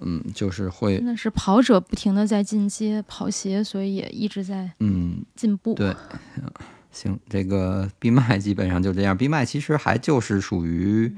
[0.00, 5.74] 嗯，就是会真的是跑者不停的在进阶跑鞋，所以也一直在嗯进步。
[5.74, 5.94] 对。
[6.92, 9.16] 行，这个闭麦基本上就这样。
[9.16, 11.14] 闭麦其实还就是属于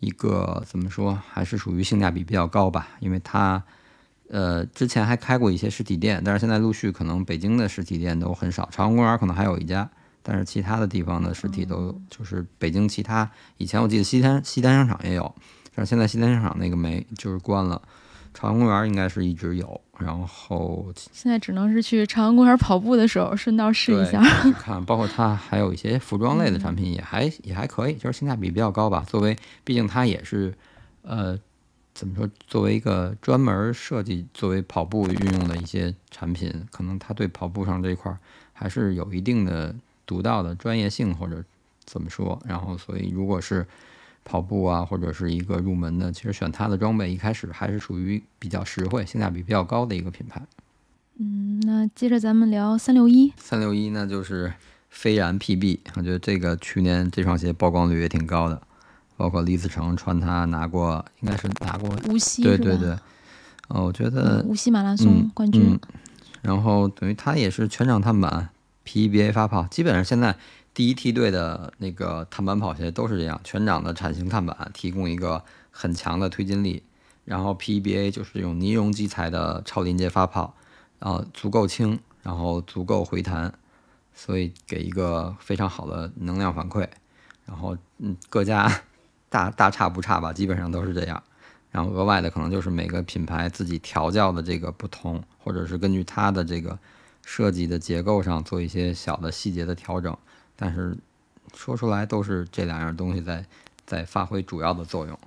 [0.00, 3.62] 一个怎么说，还是属于性价比比较高吧，因为它
[4.30, 9.88] 呃之前还开过一些实体店，但是现在陆续可能北京的实体店都很少，朝阳公园可能还有一家，
[10.24, 15.32] 但是其他的地方的实体都就是北京其他以前我记得西单西单商场也有，
[15.72, 17.80] 但是现在西单商场那个没就是关了。
[18.34, 24.22] 朝阳公园应该是一直有，然后现在只能是去朝阳公园跑步的时候顺道试一下。
[24.52, 29.04] 看，包括它还有一些服装类的产品也还也还可以，就是性价比比较高吧。
[29.06, 30.54] 作为毕竟它也是，
[31.02, 31.38] 呃，
[31.94, 32.28] 怎么说？
[32.46, 38.16] 作为一个专门设计作为跑步运用的一些产品，可能它对跑步上这一块
[38.52, 39.74] 还是有一定的
[40.06, 41.44] 独到的专业性或者
[41.84, 42.40] 怎么说。
[42.46, 43.66] 然后，所以如果是。
[44.24, 50.40] 跑步啊，或者是一个入门的，其实选它的装备一开始还是属于比较实惠、性价比比较高的一个品牌。
[51.18, 53.32] 嗯，那接着咱们聊三六一。
[53.36, 54.52] 三六一那就是
[54.90, 58.62] 飞然 PB，我觉得这个去年这双鞋曝光率也挺高的，
[59.16, 62.90] 包括李子成穿它拿过，应该是拿过无锡对对对，
[63.68, 65.78] 哦，我觉得无锡马拉松冠军。
[66.42, 68.48] 然后等于它也是全掌碳板
[68.86, 70.36] ，PEBA 发泡，基本上现在。
[70.74, 76.82] 第一梯队的那个碳板跑鞋都是这样，全掌的铲型碳板提供一个很强的推进力，
[77.24, 80.54] 然后 PBA 就是用尼龙基材的超临界发泡，
[80.98, 83.52] 然后足够轻，然后足够回弹，
[84.14, 86.88] 所以给一个非常好的能量反馈。
[87.44, 88.82] 然后嗯，各家
[89.28, 91.22] 大大差不差吧，基本上都是这样。
[91.70, 96.78] 然后额外的可能就是每个品牌自己调教的这个不同，或者是根据它的这个
[97.24, 100.16] 设计的结构上做一些小的细节的调整。
[100.62, 100.96] 但是
[101.56, 103.44] 说出来都是这两样东西在
[103.84, 105.18] 在发挥主要的作用。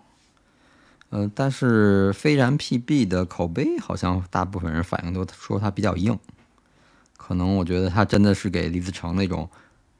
[1.09, 6.17] 嗯，但是飞燃 PB 的口碑好像大部分人反应都说它比较硬，
[7.17, 9.49] 可能我觉得它真的是给李子成那种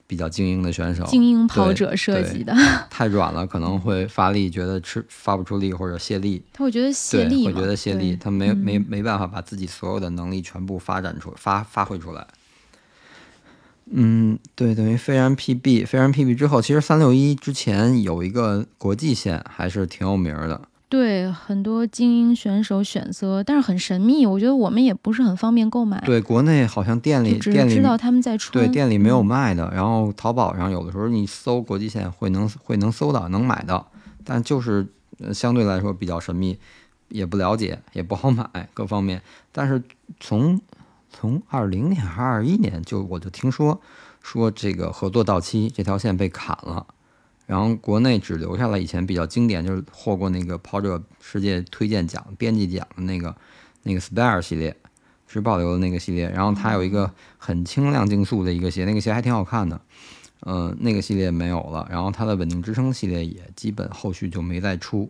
[0.08, 2.56] 比较精英的选手、精英跑者设计的。
[2.90, 6.42] 太软了可能会发力觉得吃发不出力或者泄力。
[6.54, 12.26] 他会觉得泄力会觉得泄力，他没没没办法把自己所有的能力全部发展出发发挥出来。
[13.92, 20.60] 嗯，对，等于飞然 PB，飞然 PB 之后，其实三六一之前有一个国际线，还是挺有名的。
[20.88, 26.00] 对，很多精英选手选择，但是很神秘，我觉得我们也不是很方便购买。
[26.06, 29.70] 对，国内好像店里店里知道他们在出，对，店里没有卖的。
[29.74, 33.92] 然后淘宝上有的时候你搜国际线会能会能搜到，能买到，
[34.24, 34.88] 但就是
[35.34, 36.58] 相对来说比较神秘，
[37.10, 39.22] 也不了解，也不好买，各方面。
[39.52, 39.82] 但是
[40.20, 40.60] 从
[41.18, 43.80] 从二零年还是二一年，就我就听说，
[44.22, 46.86] 说这个合作到期，这条线被砍了，
[47.46, 53.34] 然后国内只留下了以前比较经典，就是获过那个跑者世界推荐奖编辑奖的那个
[53.84, 54.76] 那个 Spare 系列，
[55.26, 56.30] 只保留的那个系列。
[56.30, 59.80] 然后它有一个很轻量竞速的一个鞋，那个鞋还挺好看的，
[60.42, 61.88] 嗯，那个系列没有了。
[61.90, 65.10] 然后它的稳定支撑系列也基本后续就没再出，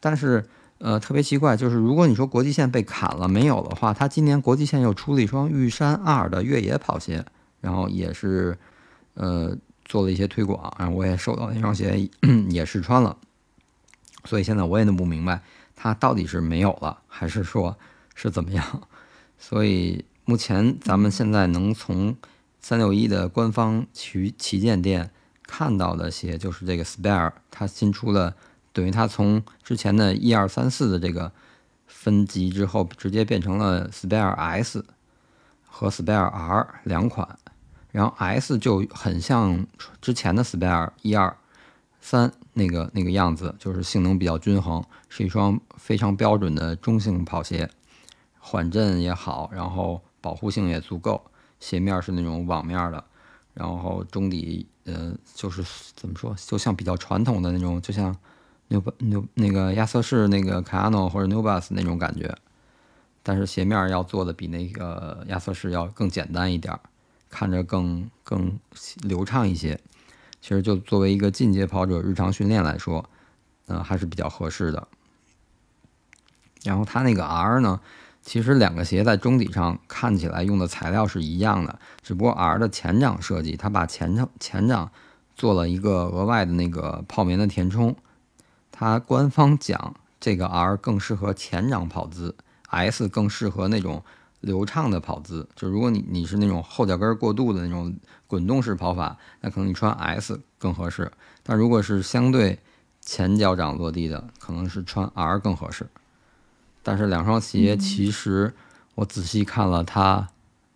[0.00, 0.46] 但是。
[0.78, 7.24] 呃，特别奇怪，就是如果你说国际线被砍了没有的话，他今年国际线又出了一双玉山二的越野跑鞋，
[7.60, 8.58] 然后也是
[9.14, 12.10] 呃做了一些推广，然后我也收到那双鞋
[12.50, 13.16] 也试穿了，
[14.24, 15.40] 所以现在我也弄不明白
[15.74, 17.78] 它到底是没有了还是说
[18.14, 18.82] 是怎么样。
[19.38, 22.14] 所以目前咱们现在能从
[22.60, 25.10] 三六一的官方旗旗舰店
[25.46, 28.34] 看到的鞋就是这个 Spare，它新出了。
[28.74, 31.32] 等于它从之前的一二三四的这个
[31.86, 34.84] 分级之后，直接变成了 Spare S
[35.64, 37.38] 和 Spare R 两款，
[37.92, 39.66] 然后 S 就很像
[40.02, 41.36] 之前的 spare 一二
[42.00, 47.70] 三那个那个样子，就是性能比较均衡，是一双非常标准的中性跑鞋，
[48.38, 51.24] 缓震也好，然后保护性也足够，
[51.60, 53.04] 鞋面是那种网面的，
[53.54, 55.64] 然后中底呃就是
[55.94, 58.14] 怎么说，就像比较传统的那种，就像
[58.68, 62.34] 牛牛那个亚瑟士那个卡 a n o 或者 New Balance 那种感觉，
[63.22, 66.78] 但是鞋面要做的比那个亚瑟士要更简单一点。
[67.30, 68.60] 看着更更
[69.02, 69.80] 流畅一些，
[70.40, 73.10] 其实就作为一个进阶跑者日常训练来说，
[73.66, 74.86] 嗯，还是比较合适的。
[76.62, 77.80] 然后它那个 R 呢，
[78.22, 84.92] 其实两个鞋在中底上看起来用的材料是一样的，只不过 R 的前掌设计，它把前掌前掌
[85.34, 87.96] 做了一个额外的那个泡棉的填充。
[88.76, 92.34] 它官方讲这个 R 更适合前掌跑姿
[92.70, 94.02] ，S 更适合那种。
[94.40, 97.96] 流畅的跑姿，就如果你你是那种后脚跟过度的那种
[98.26, 101.10] 滚动式跑法，那可能你穿 S 更合适。
[101.42, 102.58] 但如果是相对
[103.00, 105.88] 前脚掌落地的，可能是穿 R 更合适。
[106.82, 108.52] 但是两双鞋其实
[108.96, 110.28] 我仔细看了它，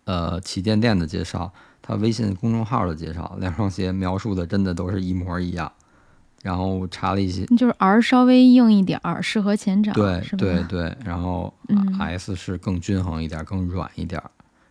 [0.05, 5.71] 呃，旗舰店的介绍，它微信公众号的介绍，两双鞋描述的真的都是一模一样。
[6.41, 10.95] 然后查了一些，就是 R 稍微硬一点儿，适合前掌，对对对。
[11.03, 11.53] 然后
[11.99, 14.21] S 是更均衡一点，更软一点。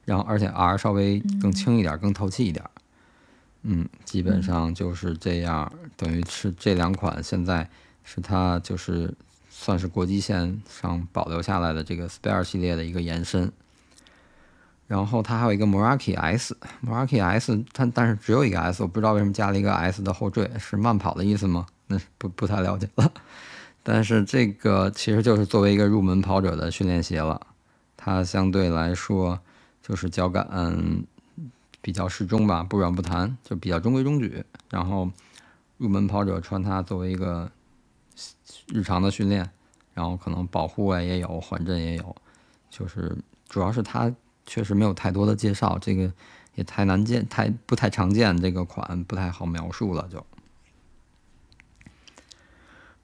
[0.04, 2.64] 然后而且 R 稍微更轻一点，更透气一点。
[3.62, 5.70] 嗯，基本上就是这样。
[5.96, 7.68] 等于是这两款现在
[8.04, 9.12] 是它就是
[9.50, 13.52] 算是国际线上保留下来的这个 Spare 系列的一个延伸。
[14.88, 21.66] 然后它还有一个 Moraki S，Moraki S 它但是只有一个 S，我不知道为什么加了一个 S 的后缀，是慢跑的意思吗？
[21.88, 23.12] 那不不太了解了。
[23.84, 27.38] 但是这个其实就是作为一个入门跑者的训练鞋了，
[27.98, 29.38] 它相对来说
[29.82, 31.04] 就是脚感嗯
[31.82, 34.42] 比较适中吧，不软不弹，就比较中规中矩。
[34.70, 35.10] 然后
[35.76, 37.50] 入门跑者穿它作为一个
[38.68, 39.50] 日常的训练，
[39.92, 42.16] 然后可能保护啊也有，缓震也有，
[42.70, 43.14] 就是
[43.50, 44.10] 主要是它。
[44.48, 46.10] 确实没有太多的介绍，这个
[46.54, 50.24] 也太难见，太不太常见，这个款不太好描述了就。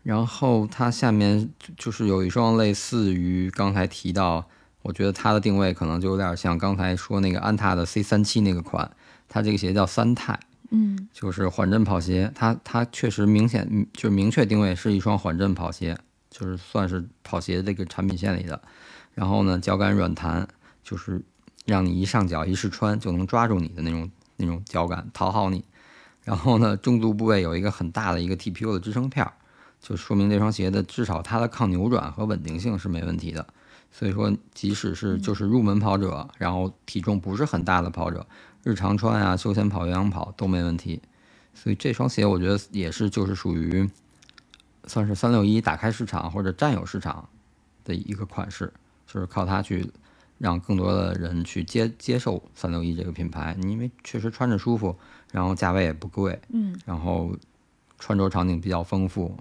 [0.03, 4.49] 然后它下面就是有一双类似于刚才提到，
[4.81, 8.91] 我觉得它的定位可能就有点像刚才说那个安踏的 C 三七那个款，
[9.29, 10.41] 它这个鞋叫三泰，
[10.71, 15.99] 嗯，就是缓震跑鞋，它它确实明显就是明确定位是一双缓震跑鞋，
[16.31, 18.61] 就是算是跑鞋这个产品线里的。
[19.13, 20.49] 然后呢，脚感软弹，
[20.83, 21.23] 就是。
[21.65, 25.65] 让你一上脚一试穿就能抓住你的那种那种脚感，讨好你。
[26.23, 29.33] 然后呢，中足部位有一个很大的一个 TPU 的支撑片儿，
[29.81, 33.47] 就说明这双鞋的至少它的抗扭转和稳定性是没问题的。
[33.93, 38.27] 所以说，即使是就是入门跑者，然后体重不是很大的跑者，
[38.63, 41.01] 日常穿啊、休闲跑、有氧跑都没问题。
[41.55, 43.89] 所以这双鞋我觉得也是就是属于
[44.87, 47.29] 算是三六一打开市场或者占有市场
[47.85, 48.73] 的一个款式，
[49.07, 49.91] 就是靠它去。
[50.39, 54.97] 让更多的人去接接受三六一这个品牌，因为确实穿着舒服，
[55.33, 57.35] 然后价位也不贵，嗯，然后
[57.99, 59.37] 穿着场景比较丰富，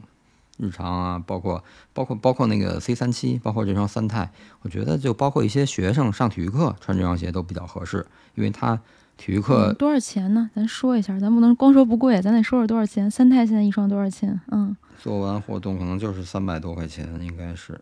[0.57, 1.63] 日常啊，包括
[1.93, 4.31] 包括包括那个 C 三七，包括这双三泰，
[4.61, 8.79] 我觉得就包括一些学生上体育课穿这双鞋都比较合适，因为它
[9.17, 10.49] 体育课多少钱呢？
[10.55, 13.09] 咱说一下，咱不能光说不贵，咱得说说多少钱。
[13.09, 14.39] 三泰现在一双多少钱？
[14.51, 17.79] 嗯，做完活动可能就是三百多块钱，应该是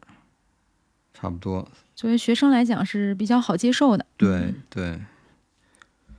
[1.22, 1.68] 差不多。
[1.96, 5.00] 作为学生来讲是比较好接受的，对对，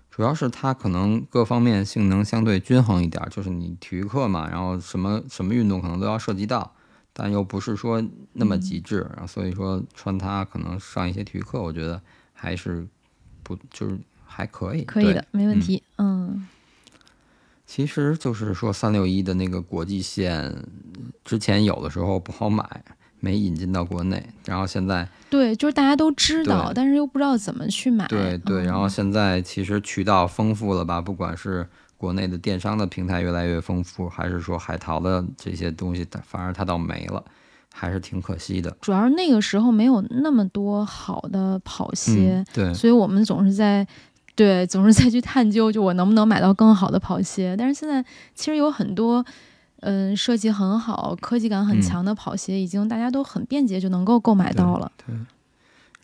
[0.08, 6.72] 主要是它可能各方面性能相对均衡一点，就是你体育课嘛，然后什么什么运动可能都要涉及到，
[7.12, 8.00] 但又不是说
[8.34, 12.00] 那么极致，然后所以说穿它可能上一些体育课，我觉得
[12.32, 12.86] 还是
[13.42, 16.46] 不就是还可以，可以的，没问题，嗯。
[17.66, 20.64] 其实就是说三六一的那个国际线
[21.24, 22.84] 之前有的时候不好买。
[23.24, 28.04] 没引进到国内，然后现在对，就是大家都知道，但是又不知道怎么去买。
[28.08, 31.00] 对对，然后现在其实渠道丰富了吧？
[31.00, 31.64] 不管是
[31.96, 37.24] 国内的电商的平台越来越丰富，还是说海淘的这些东西，反而它倒没了，
[37.72, 38.76] 还是挺可惜的。
[38.80, 43.86] 主要是那个时候没有那么多好的跑鞋，对，所以我们总是在
[44.34, 47.54] 对总是在去探究，就我能不能买到更好的跑鞋。
[47.56, 48.04] 但是现在
[48.34, 49.24] 其实有很多。
[49.82, 54.90] 嗯，设计很好，科技感很强的跑鞋，已经大家都很便捷就能够购买到了。
[55.04, 55.14] 对。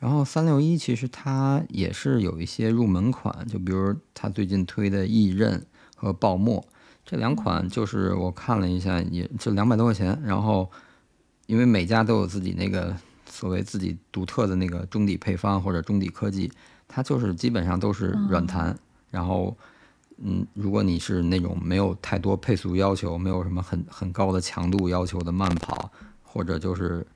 [0.00, 5.64] 然后三六一其实它也是有一些入门款，就比如它最近推的翼刃
[5.96, 6.64] 和爆墨
[7.04, 10.20] 这两款，就是我看了一下，也就两百多块钱。
[10.24, 10.70] 然后
[11.46, 12.96] 因为每家都有自己那个
[13.28, 16.50] 所谓自己独特的那个中底配方或者中底科技，
[16.86, 18.76] 它就是基本上都是软弹，
[19.10, 19.56] 然后
[20.22, 25.90] 嗯，如果你是那种没有太多配速要求，没有什么很很高的强度要求的慢跑，
[26.22, 27.06] 或者就是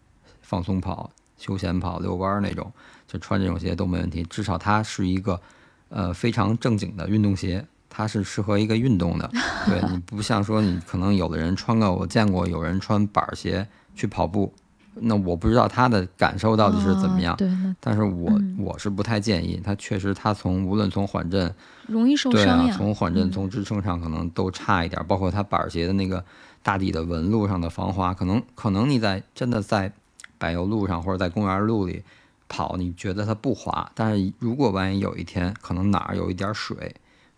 [0.41, 2.73] 放松跑、休闲跑、遛弯那种，
[3.09, 4.23] 就穿这种鞋都没问题。
[4.25, 5.41] 至少它是一个
[5.89, 9.29] 呃非常正经的运动鞋，它是适合一个运动的。
[9.67, 14.55] 对你不像说你可能有的人穿个，我见过有人穿板鞋去跑步。
[14.95, 21.53] 那我不知道他的感受到底是怎么样，对，但是我嗯我是不太建议他，确实他从无论从缓震，
[21.87, 22.75] 容易受对啊，伤呀。
[22.77, 26.23] 从缓震嗯从支撑上可能都差一点，包括他板儿鞋的那个
[26.63, 29.93] 大底的纹路上的防滑，可能可能你在真的在
[30.39, 32.03] 柏油路上或者在公园路里
[32.49, 36.95] 跑，你觉得它不滑，但是如果万一有一天可能哪儿有一点水，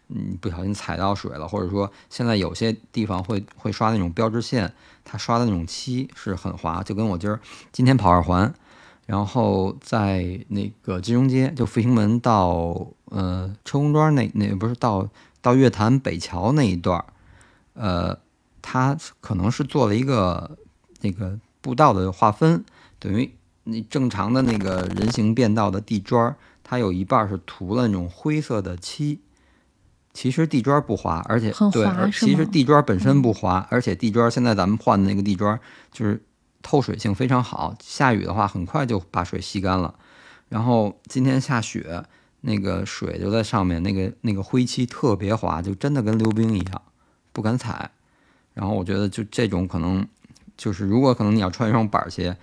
[0.09, 7.41] 你不小心踩到水了，或者说现在有些地方会会刷那种标志线，它刷的那种漆是很滑，就跟我今儿
[7.73, 8.53] 今天跑二环，
[9.07, 15.09] 然后在那个金融街，就复兴门到呃车公庄那那不是到
[15.41, 17.05] 到月坛北桥那一段儿，
[17.73, 18.19] 呃，
[18.61, 20.59] 它可能是做了一个
[21.01, 22.65] 那个步道的划分，
[22.99, 23.35] 等于
[23.65, 29.21] 那正常的那个人行便道的地砖，它有一半是涂了那种灰色的漆。
[30.15, 35.61] 其实地砖儿不滑，而且很对，其实地砖儿本身不滑，而且地砖儿现在咱们换的那个地砖儿
[35.91, 36.23] 就是
[36.63, 39.93] 透水性非常好，下雨的话很快就把水吸干了。
[40.49, 42.05] 然后今天下雪，
[42.43, 46.83] 那个水就在上面，那个那个灰漆特别滑，就真的跟溜冰一样，
[47.33, 47.91] 不敢踩。
[48.55, 50.07] 然后我觉得就这种可能，
[50.57, 52.37] 就是如果可能你要穿一双板儿鞋，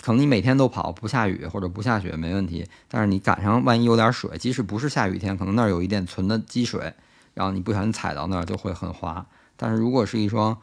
[0.00, 2.66] 可能你每天都跑，不下雨或者不下雪没问题。
[2.88, 6.92] 但是你赶上万一有点水，即使不是下雨天，可能那儿有一点存的积水，
[7.34, 9.24] 然后你不小心踩到那儿就会很滑。
[9.56, 10.56] 但是如果是一双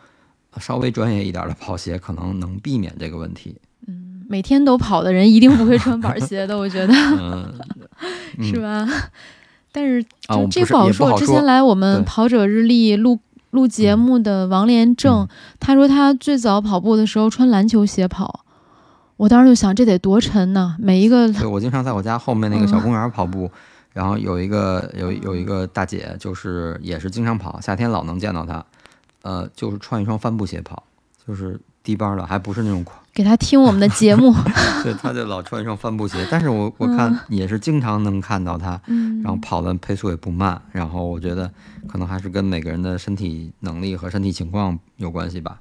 [0.59, 3.55] 稍微专业一点的跑鞋，可能能避免这个问题。
[3.87, 6.93] 嗯每天都跑的人一定不会穿板鞋的，我觉得
[8.43, 8.87] 是吧？
[9.71, 10.03] 但是
[10.51, 11.17] 这不好说。
[11.17, 18.45] 之前来我们 跑者日历录录节目的王连正，嗯他说他最早跑步的时候穿篮球鞋跑，
[19.19, 23.51] 我当时就想这得多沉呢，每一个对，我经常在我家后面那个嗯小公园跑步，
[23.91, 28.65] 然后有一个有有一个大姐，就是也是经常跑，夏天老能见到她，
[29.23, 30.81] 呃，就是穿一双帆布鞋跑，
[31.27, 34.33] 就是低帮的，还不是那种宽， 给她听我们的节目，
[34.83, 41.51] 对，她就老穿一双帆布鞋，但是我我看也是经常能看到她，嗯，然后跑的配速也不慢，然后我觉得
[41.89, 45.59] 可能还是跟每个人的身体能力和身体情况有关系吧。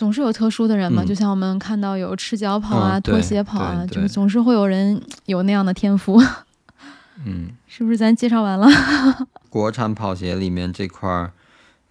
[0.00, 6.18] 总是有特殊的人嘛，嗯就像我们看到有赤脚跑啊、嗯拖鞋跑啊，就是总是会有人有那样的天赋，
[7.26, 7.98] 嗯，是不是？
[7.98, 8.66] 咱介绍完了，
[9.50, 11.32] 国产跑鞋里面这块儿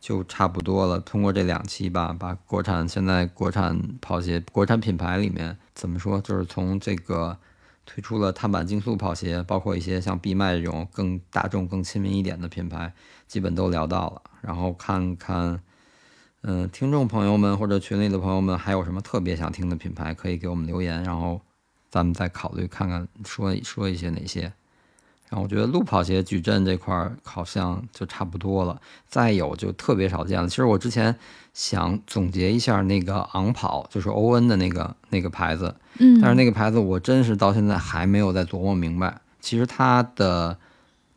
[0.01, 0.99] 就差不多了。
[0.99, 7.37] 通过这两期吧，把国产现在国产跑鞋、国产品牌里面怎么说，就是从这个
[7.85, 12.91] 推出了碳板竞速跑鞋，包括一些像必迈这种更大众、更亲民一点的品牌，
[13.27, 14.21] 基本都聊到了。
[14.41, 15.59] 然后看看，
[16.41, 21.41] 嗯、听众朋友们或者群里的朋友们还有什么特别想听的品牌，可以给我们留言，然后
[21.89, 24.51] 咱们再考虑看看说说一些哪些。
[25.29, 30.49] 然后我觉得路跑鞋矩阵这块儿好像就差不多了，再有就特别少见了。
[30.49, 31.15] 其实我之前
[31.53, 39.21] 想总结一下那个昂跑，就是欧恩的那个那个牌子，嗯，但是那个牌子我真是到现在还没有再琢磨明白。
[39.39, 40.57] 其实它的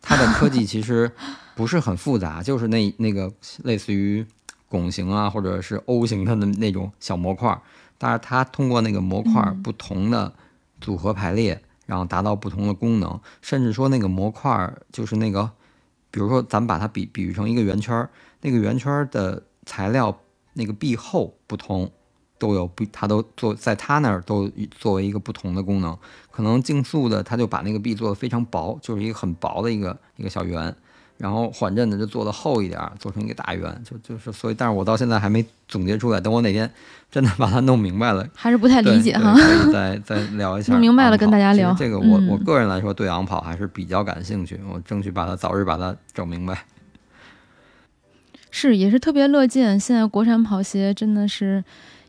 [0.02, 1.10] 它的科技其实
[1.54, 3.32] 不是很复杂，就是那那个
[3.64, 4.26] 类似于
[4.72, 7.60] 拱形啊或者是 O 型它的那那种小模块儿，
[7.98, 10.32] 但是它通过那个模块不同的
[10.80, 15.50] 组合排列，然后达到不同的功能，甚至说那个模块儿就是那个，
[16.10, 18.08] 比如说咱们把它比比喻成一个圆圈儿，
[18.40, 20.18] 那个圆圈儿的材料
[20.54, 21.90] 那个壁厚不同，
[22.38, 25.96] 都有不，它都做在它那儿都作为一个不同的功能。
[26.30, 30.74] 可能竞速的，它就把那个壁做的非常薄，就是一个很薄的一个一个小圆。
[31.22, 36.20] 然后缓震的就做的厚一点儿，做成一个大圆，就就是所以，但是我到现在还没总结出来。
[36.20, 36.68] 等我哪天
[37.12, 39.32] 真的把它弄明白了，还是不太理解哈。
[39.72, 40.72] 再再聊一下。
[40.72, 46.64] 弄明白了跟大家聊这个我、嗯我个人来说对昂跑还是比较感兴趣，我争取把它早日把它整明白。
[48.50, 51.62] 是，也是特别乐见，现在国产跑鞋真的是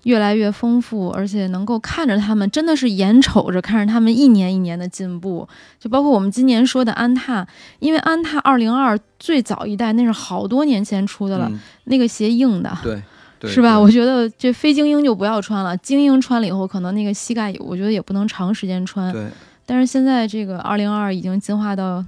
[0.04, 5.47] 越来越丰富，而且能够看着他们，真的是眼瞅着看着他们一年一年的进步。
[5.80, 7.45] 就包括我们今年说的安踏，
[7.80, 12.78] 因为安踏二零二最早一代那是好多年前出的了，嗯，那个鞋硬的。
[12.84, 13.01] 对，
[13.39, 13.80] 对是吧？
[13.80, 19.12] 我觉得这非精英就不要穿了，精英穿了以后，可能那个膝盖，我觉得也不能长时间穿。
[19.12, 19.28] 对
[19.66, 22.04] 但是现在这个二零二已经进化到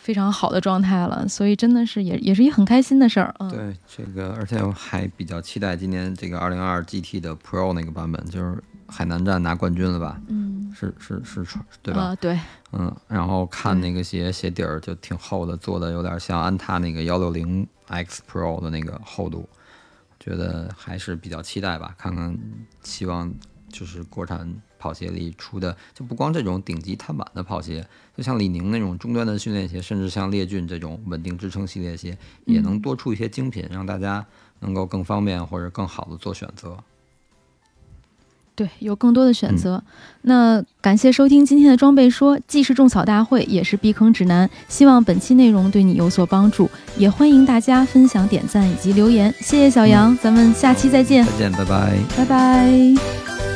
[0.00, 3.34] 非常好的状态了，所以真的是也也是一很开心的事儿。
[3.38, 10.20] 嗯，对，这个而且我还比较期待今年这个二零二 GT 的 Pro 那个版本，就是海南站拿冠军了吧？
[10.28, 11.44] 嗯，是是是
[11.82, 12.08] 对吧？
[12.08, 12.40] 呃对，
[12.72, 19.48] 嗯，然后看那个鞋鞋底儿就挺厚的，做的有点像安踏那个幺六零 X Pro 的那个厚度，
[20.18, 21.94] 觉得还是比较期待吧。
[21.98, 22.36] 看看，
[22.82, 23.32] 希望
[23.68, 24.50] 就是国产
[24.80, 32.16] 跑鞋里出的，就不光这种顶级碳板的跑鞋，就像李宁那种中端的训练鞋，甚至像烈骏这种稳定支撑系列鞋，
[32.46, 34.24] 也能多出一些精品，让大家
[34.60, 36.78] 能够更方便或者更好的做选择。
[38.56, 39.82] 对，有更多的选嗯择。
[40.22, 44.50] 那感谢收听今天的装备说，既是种草大会，也是避坑指南。
[44.68, 46.68] 希望本期内容对你有所帮助，
[46.98, 49.32] 也欢迎大家分享、点赞以及留言。
[49.40, 51.98] 谢谢小杨，咱们下期再见，再见，拜拜。
[52.18, 53.49] 拜拜。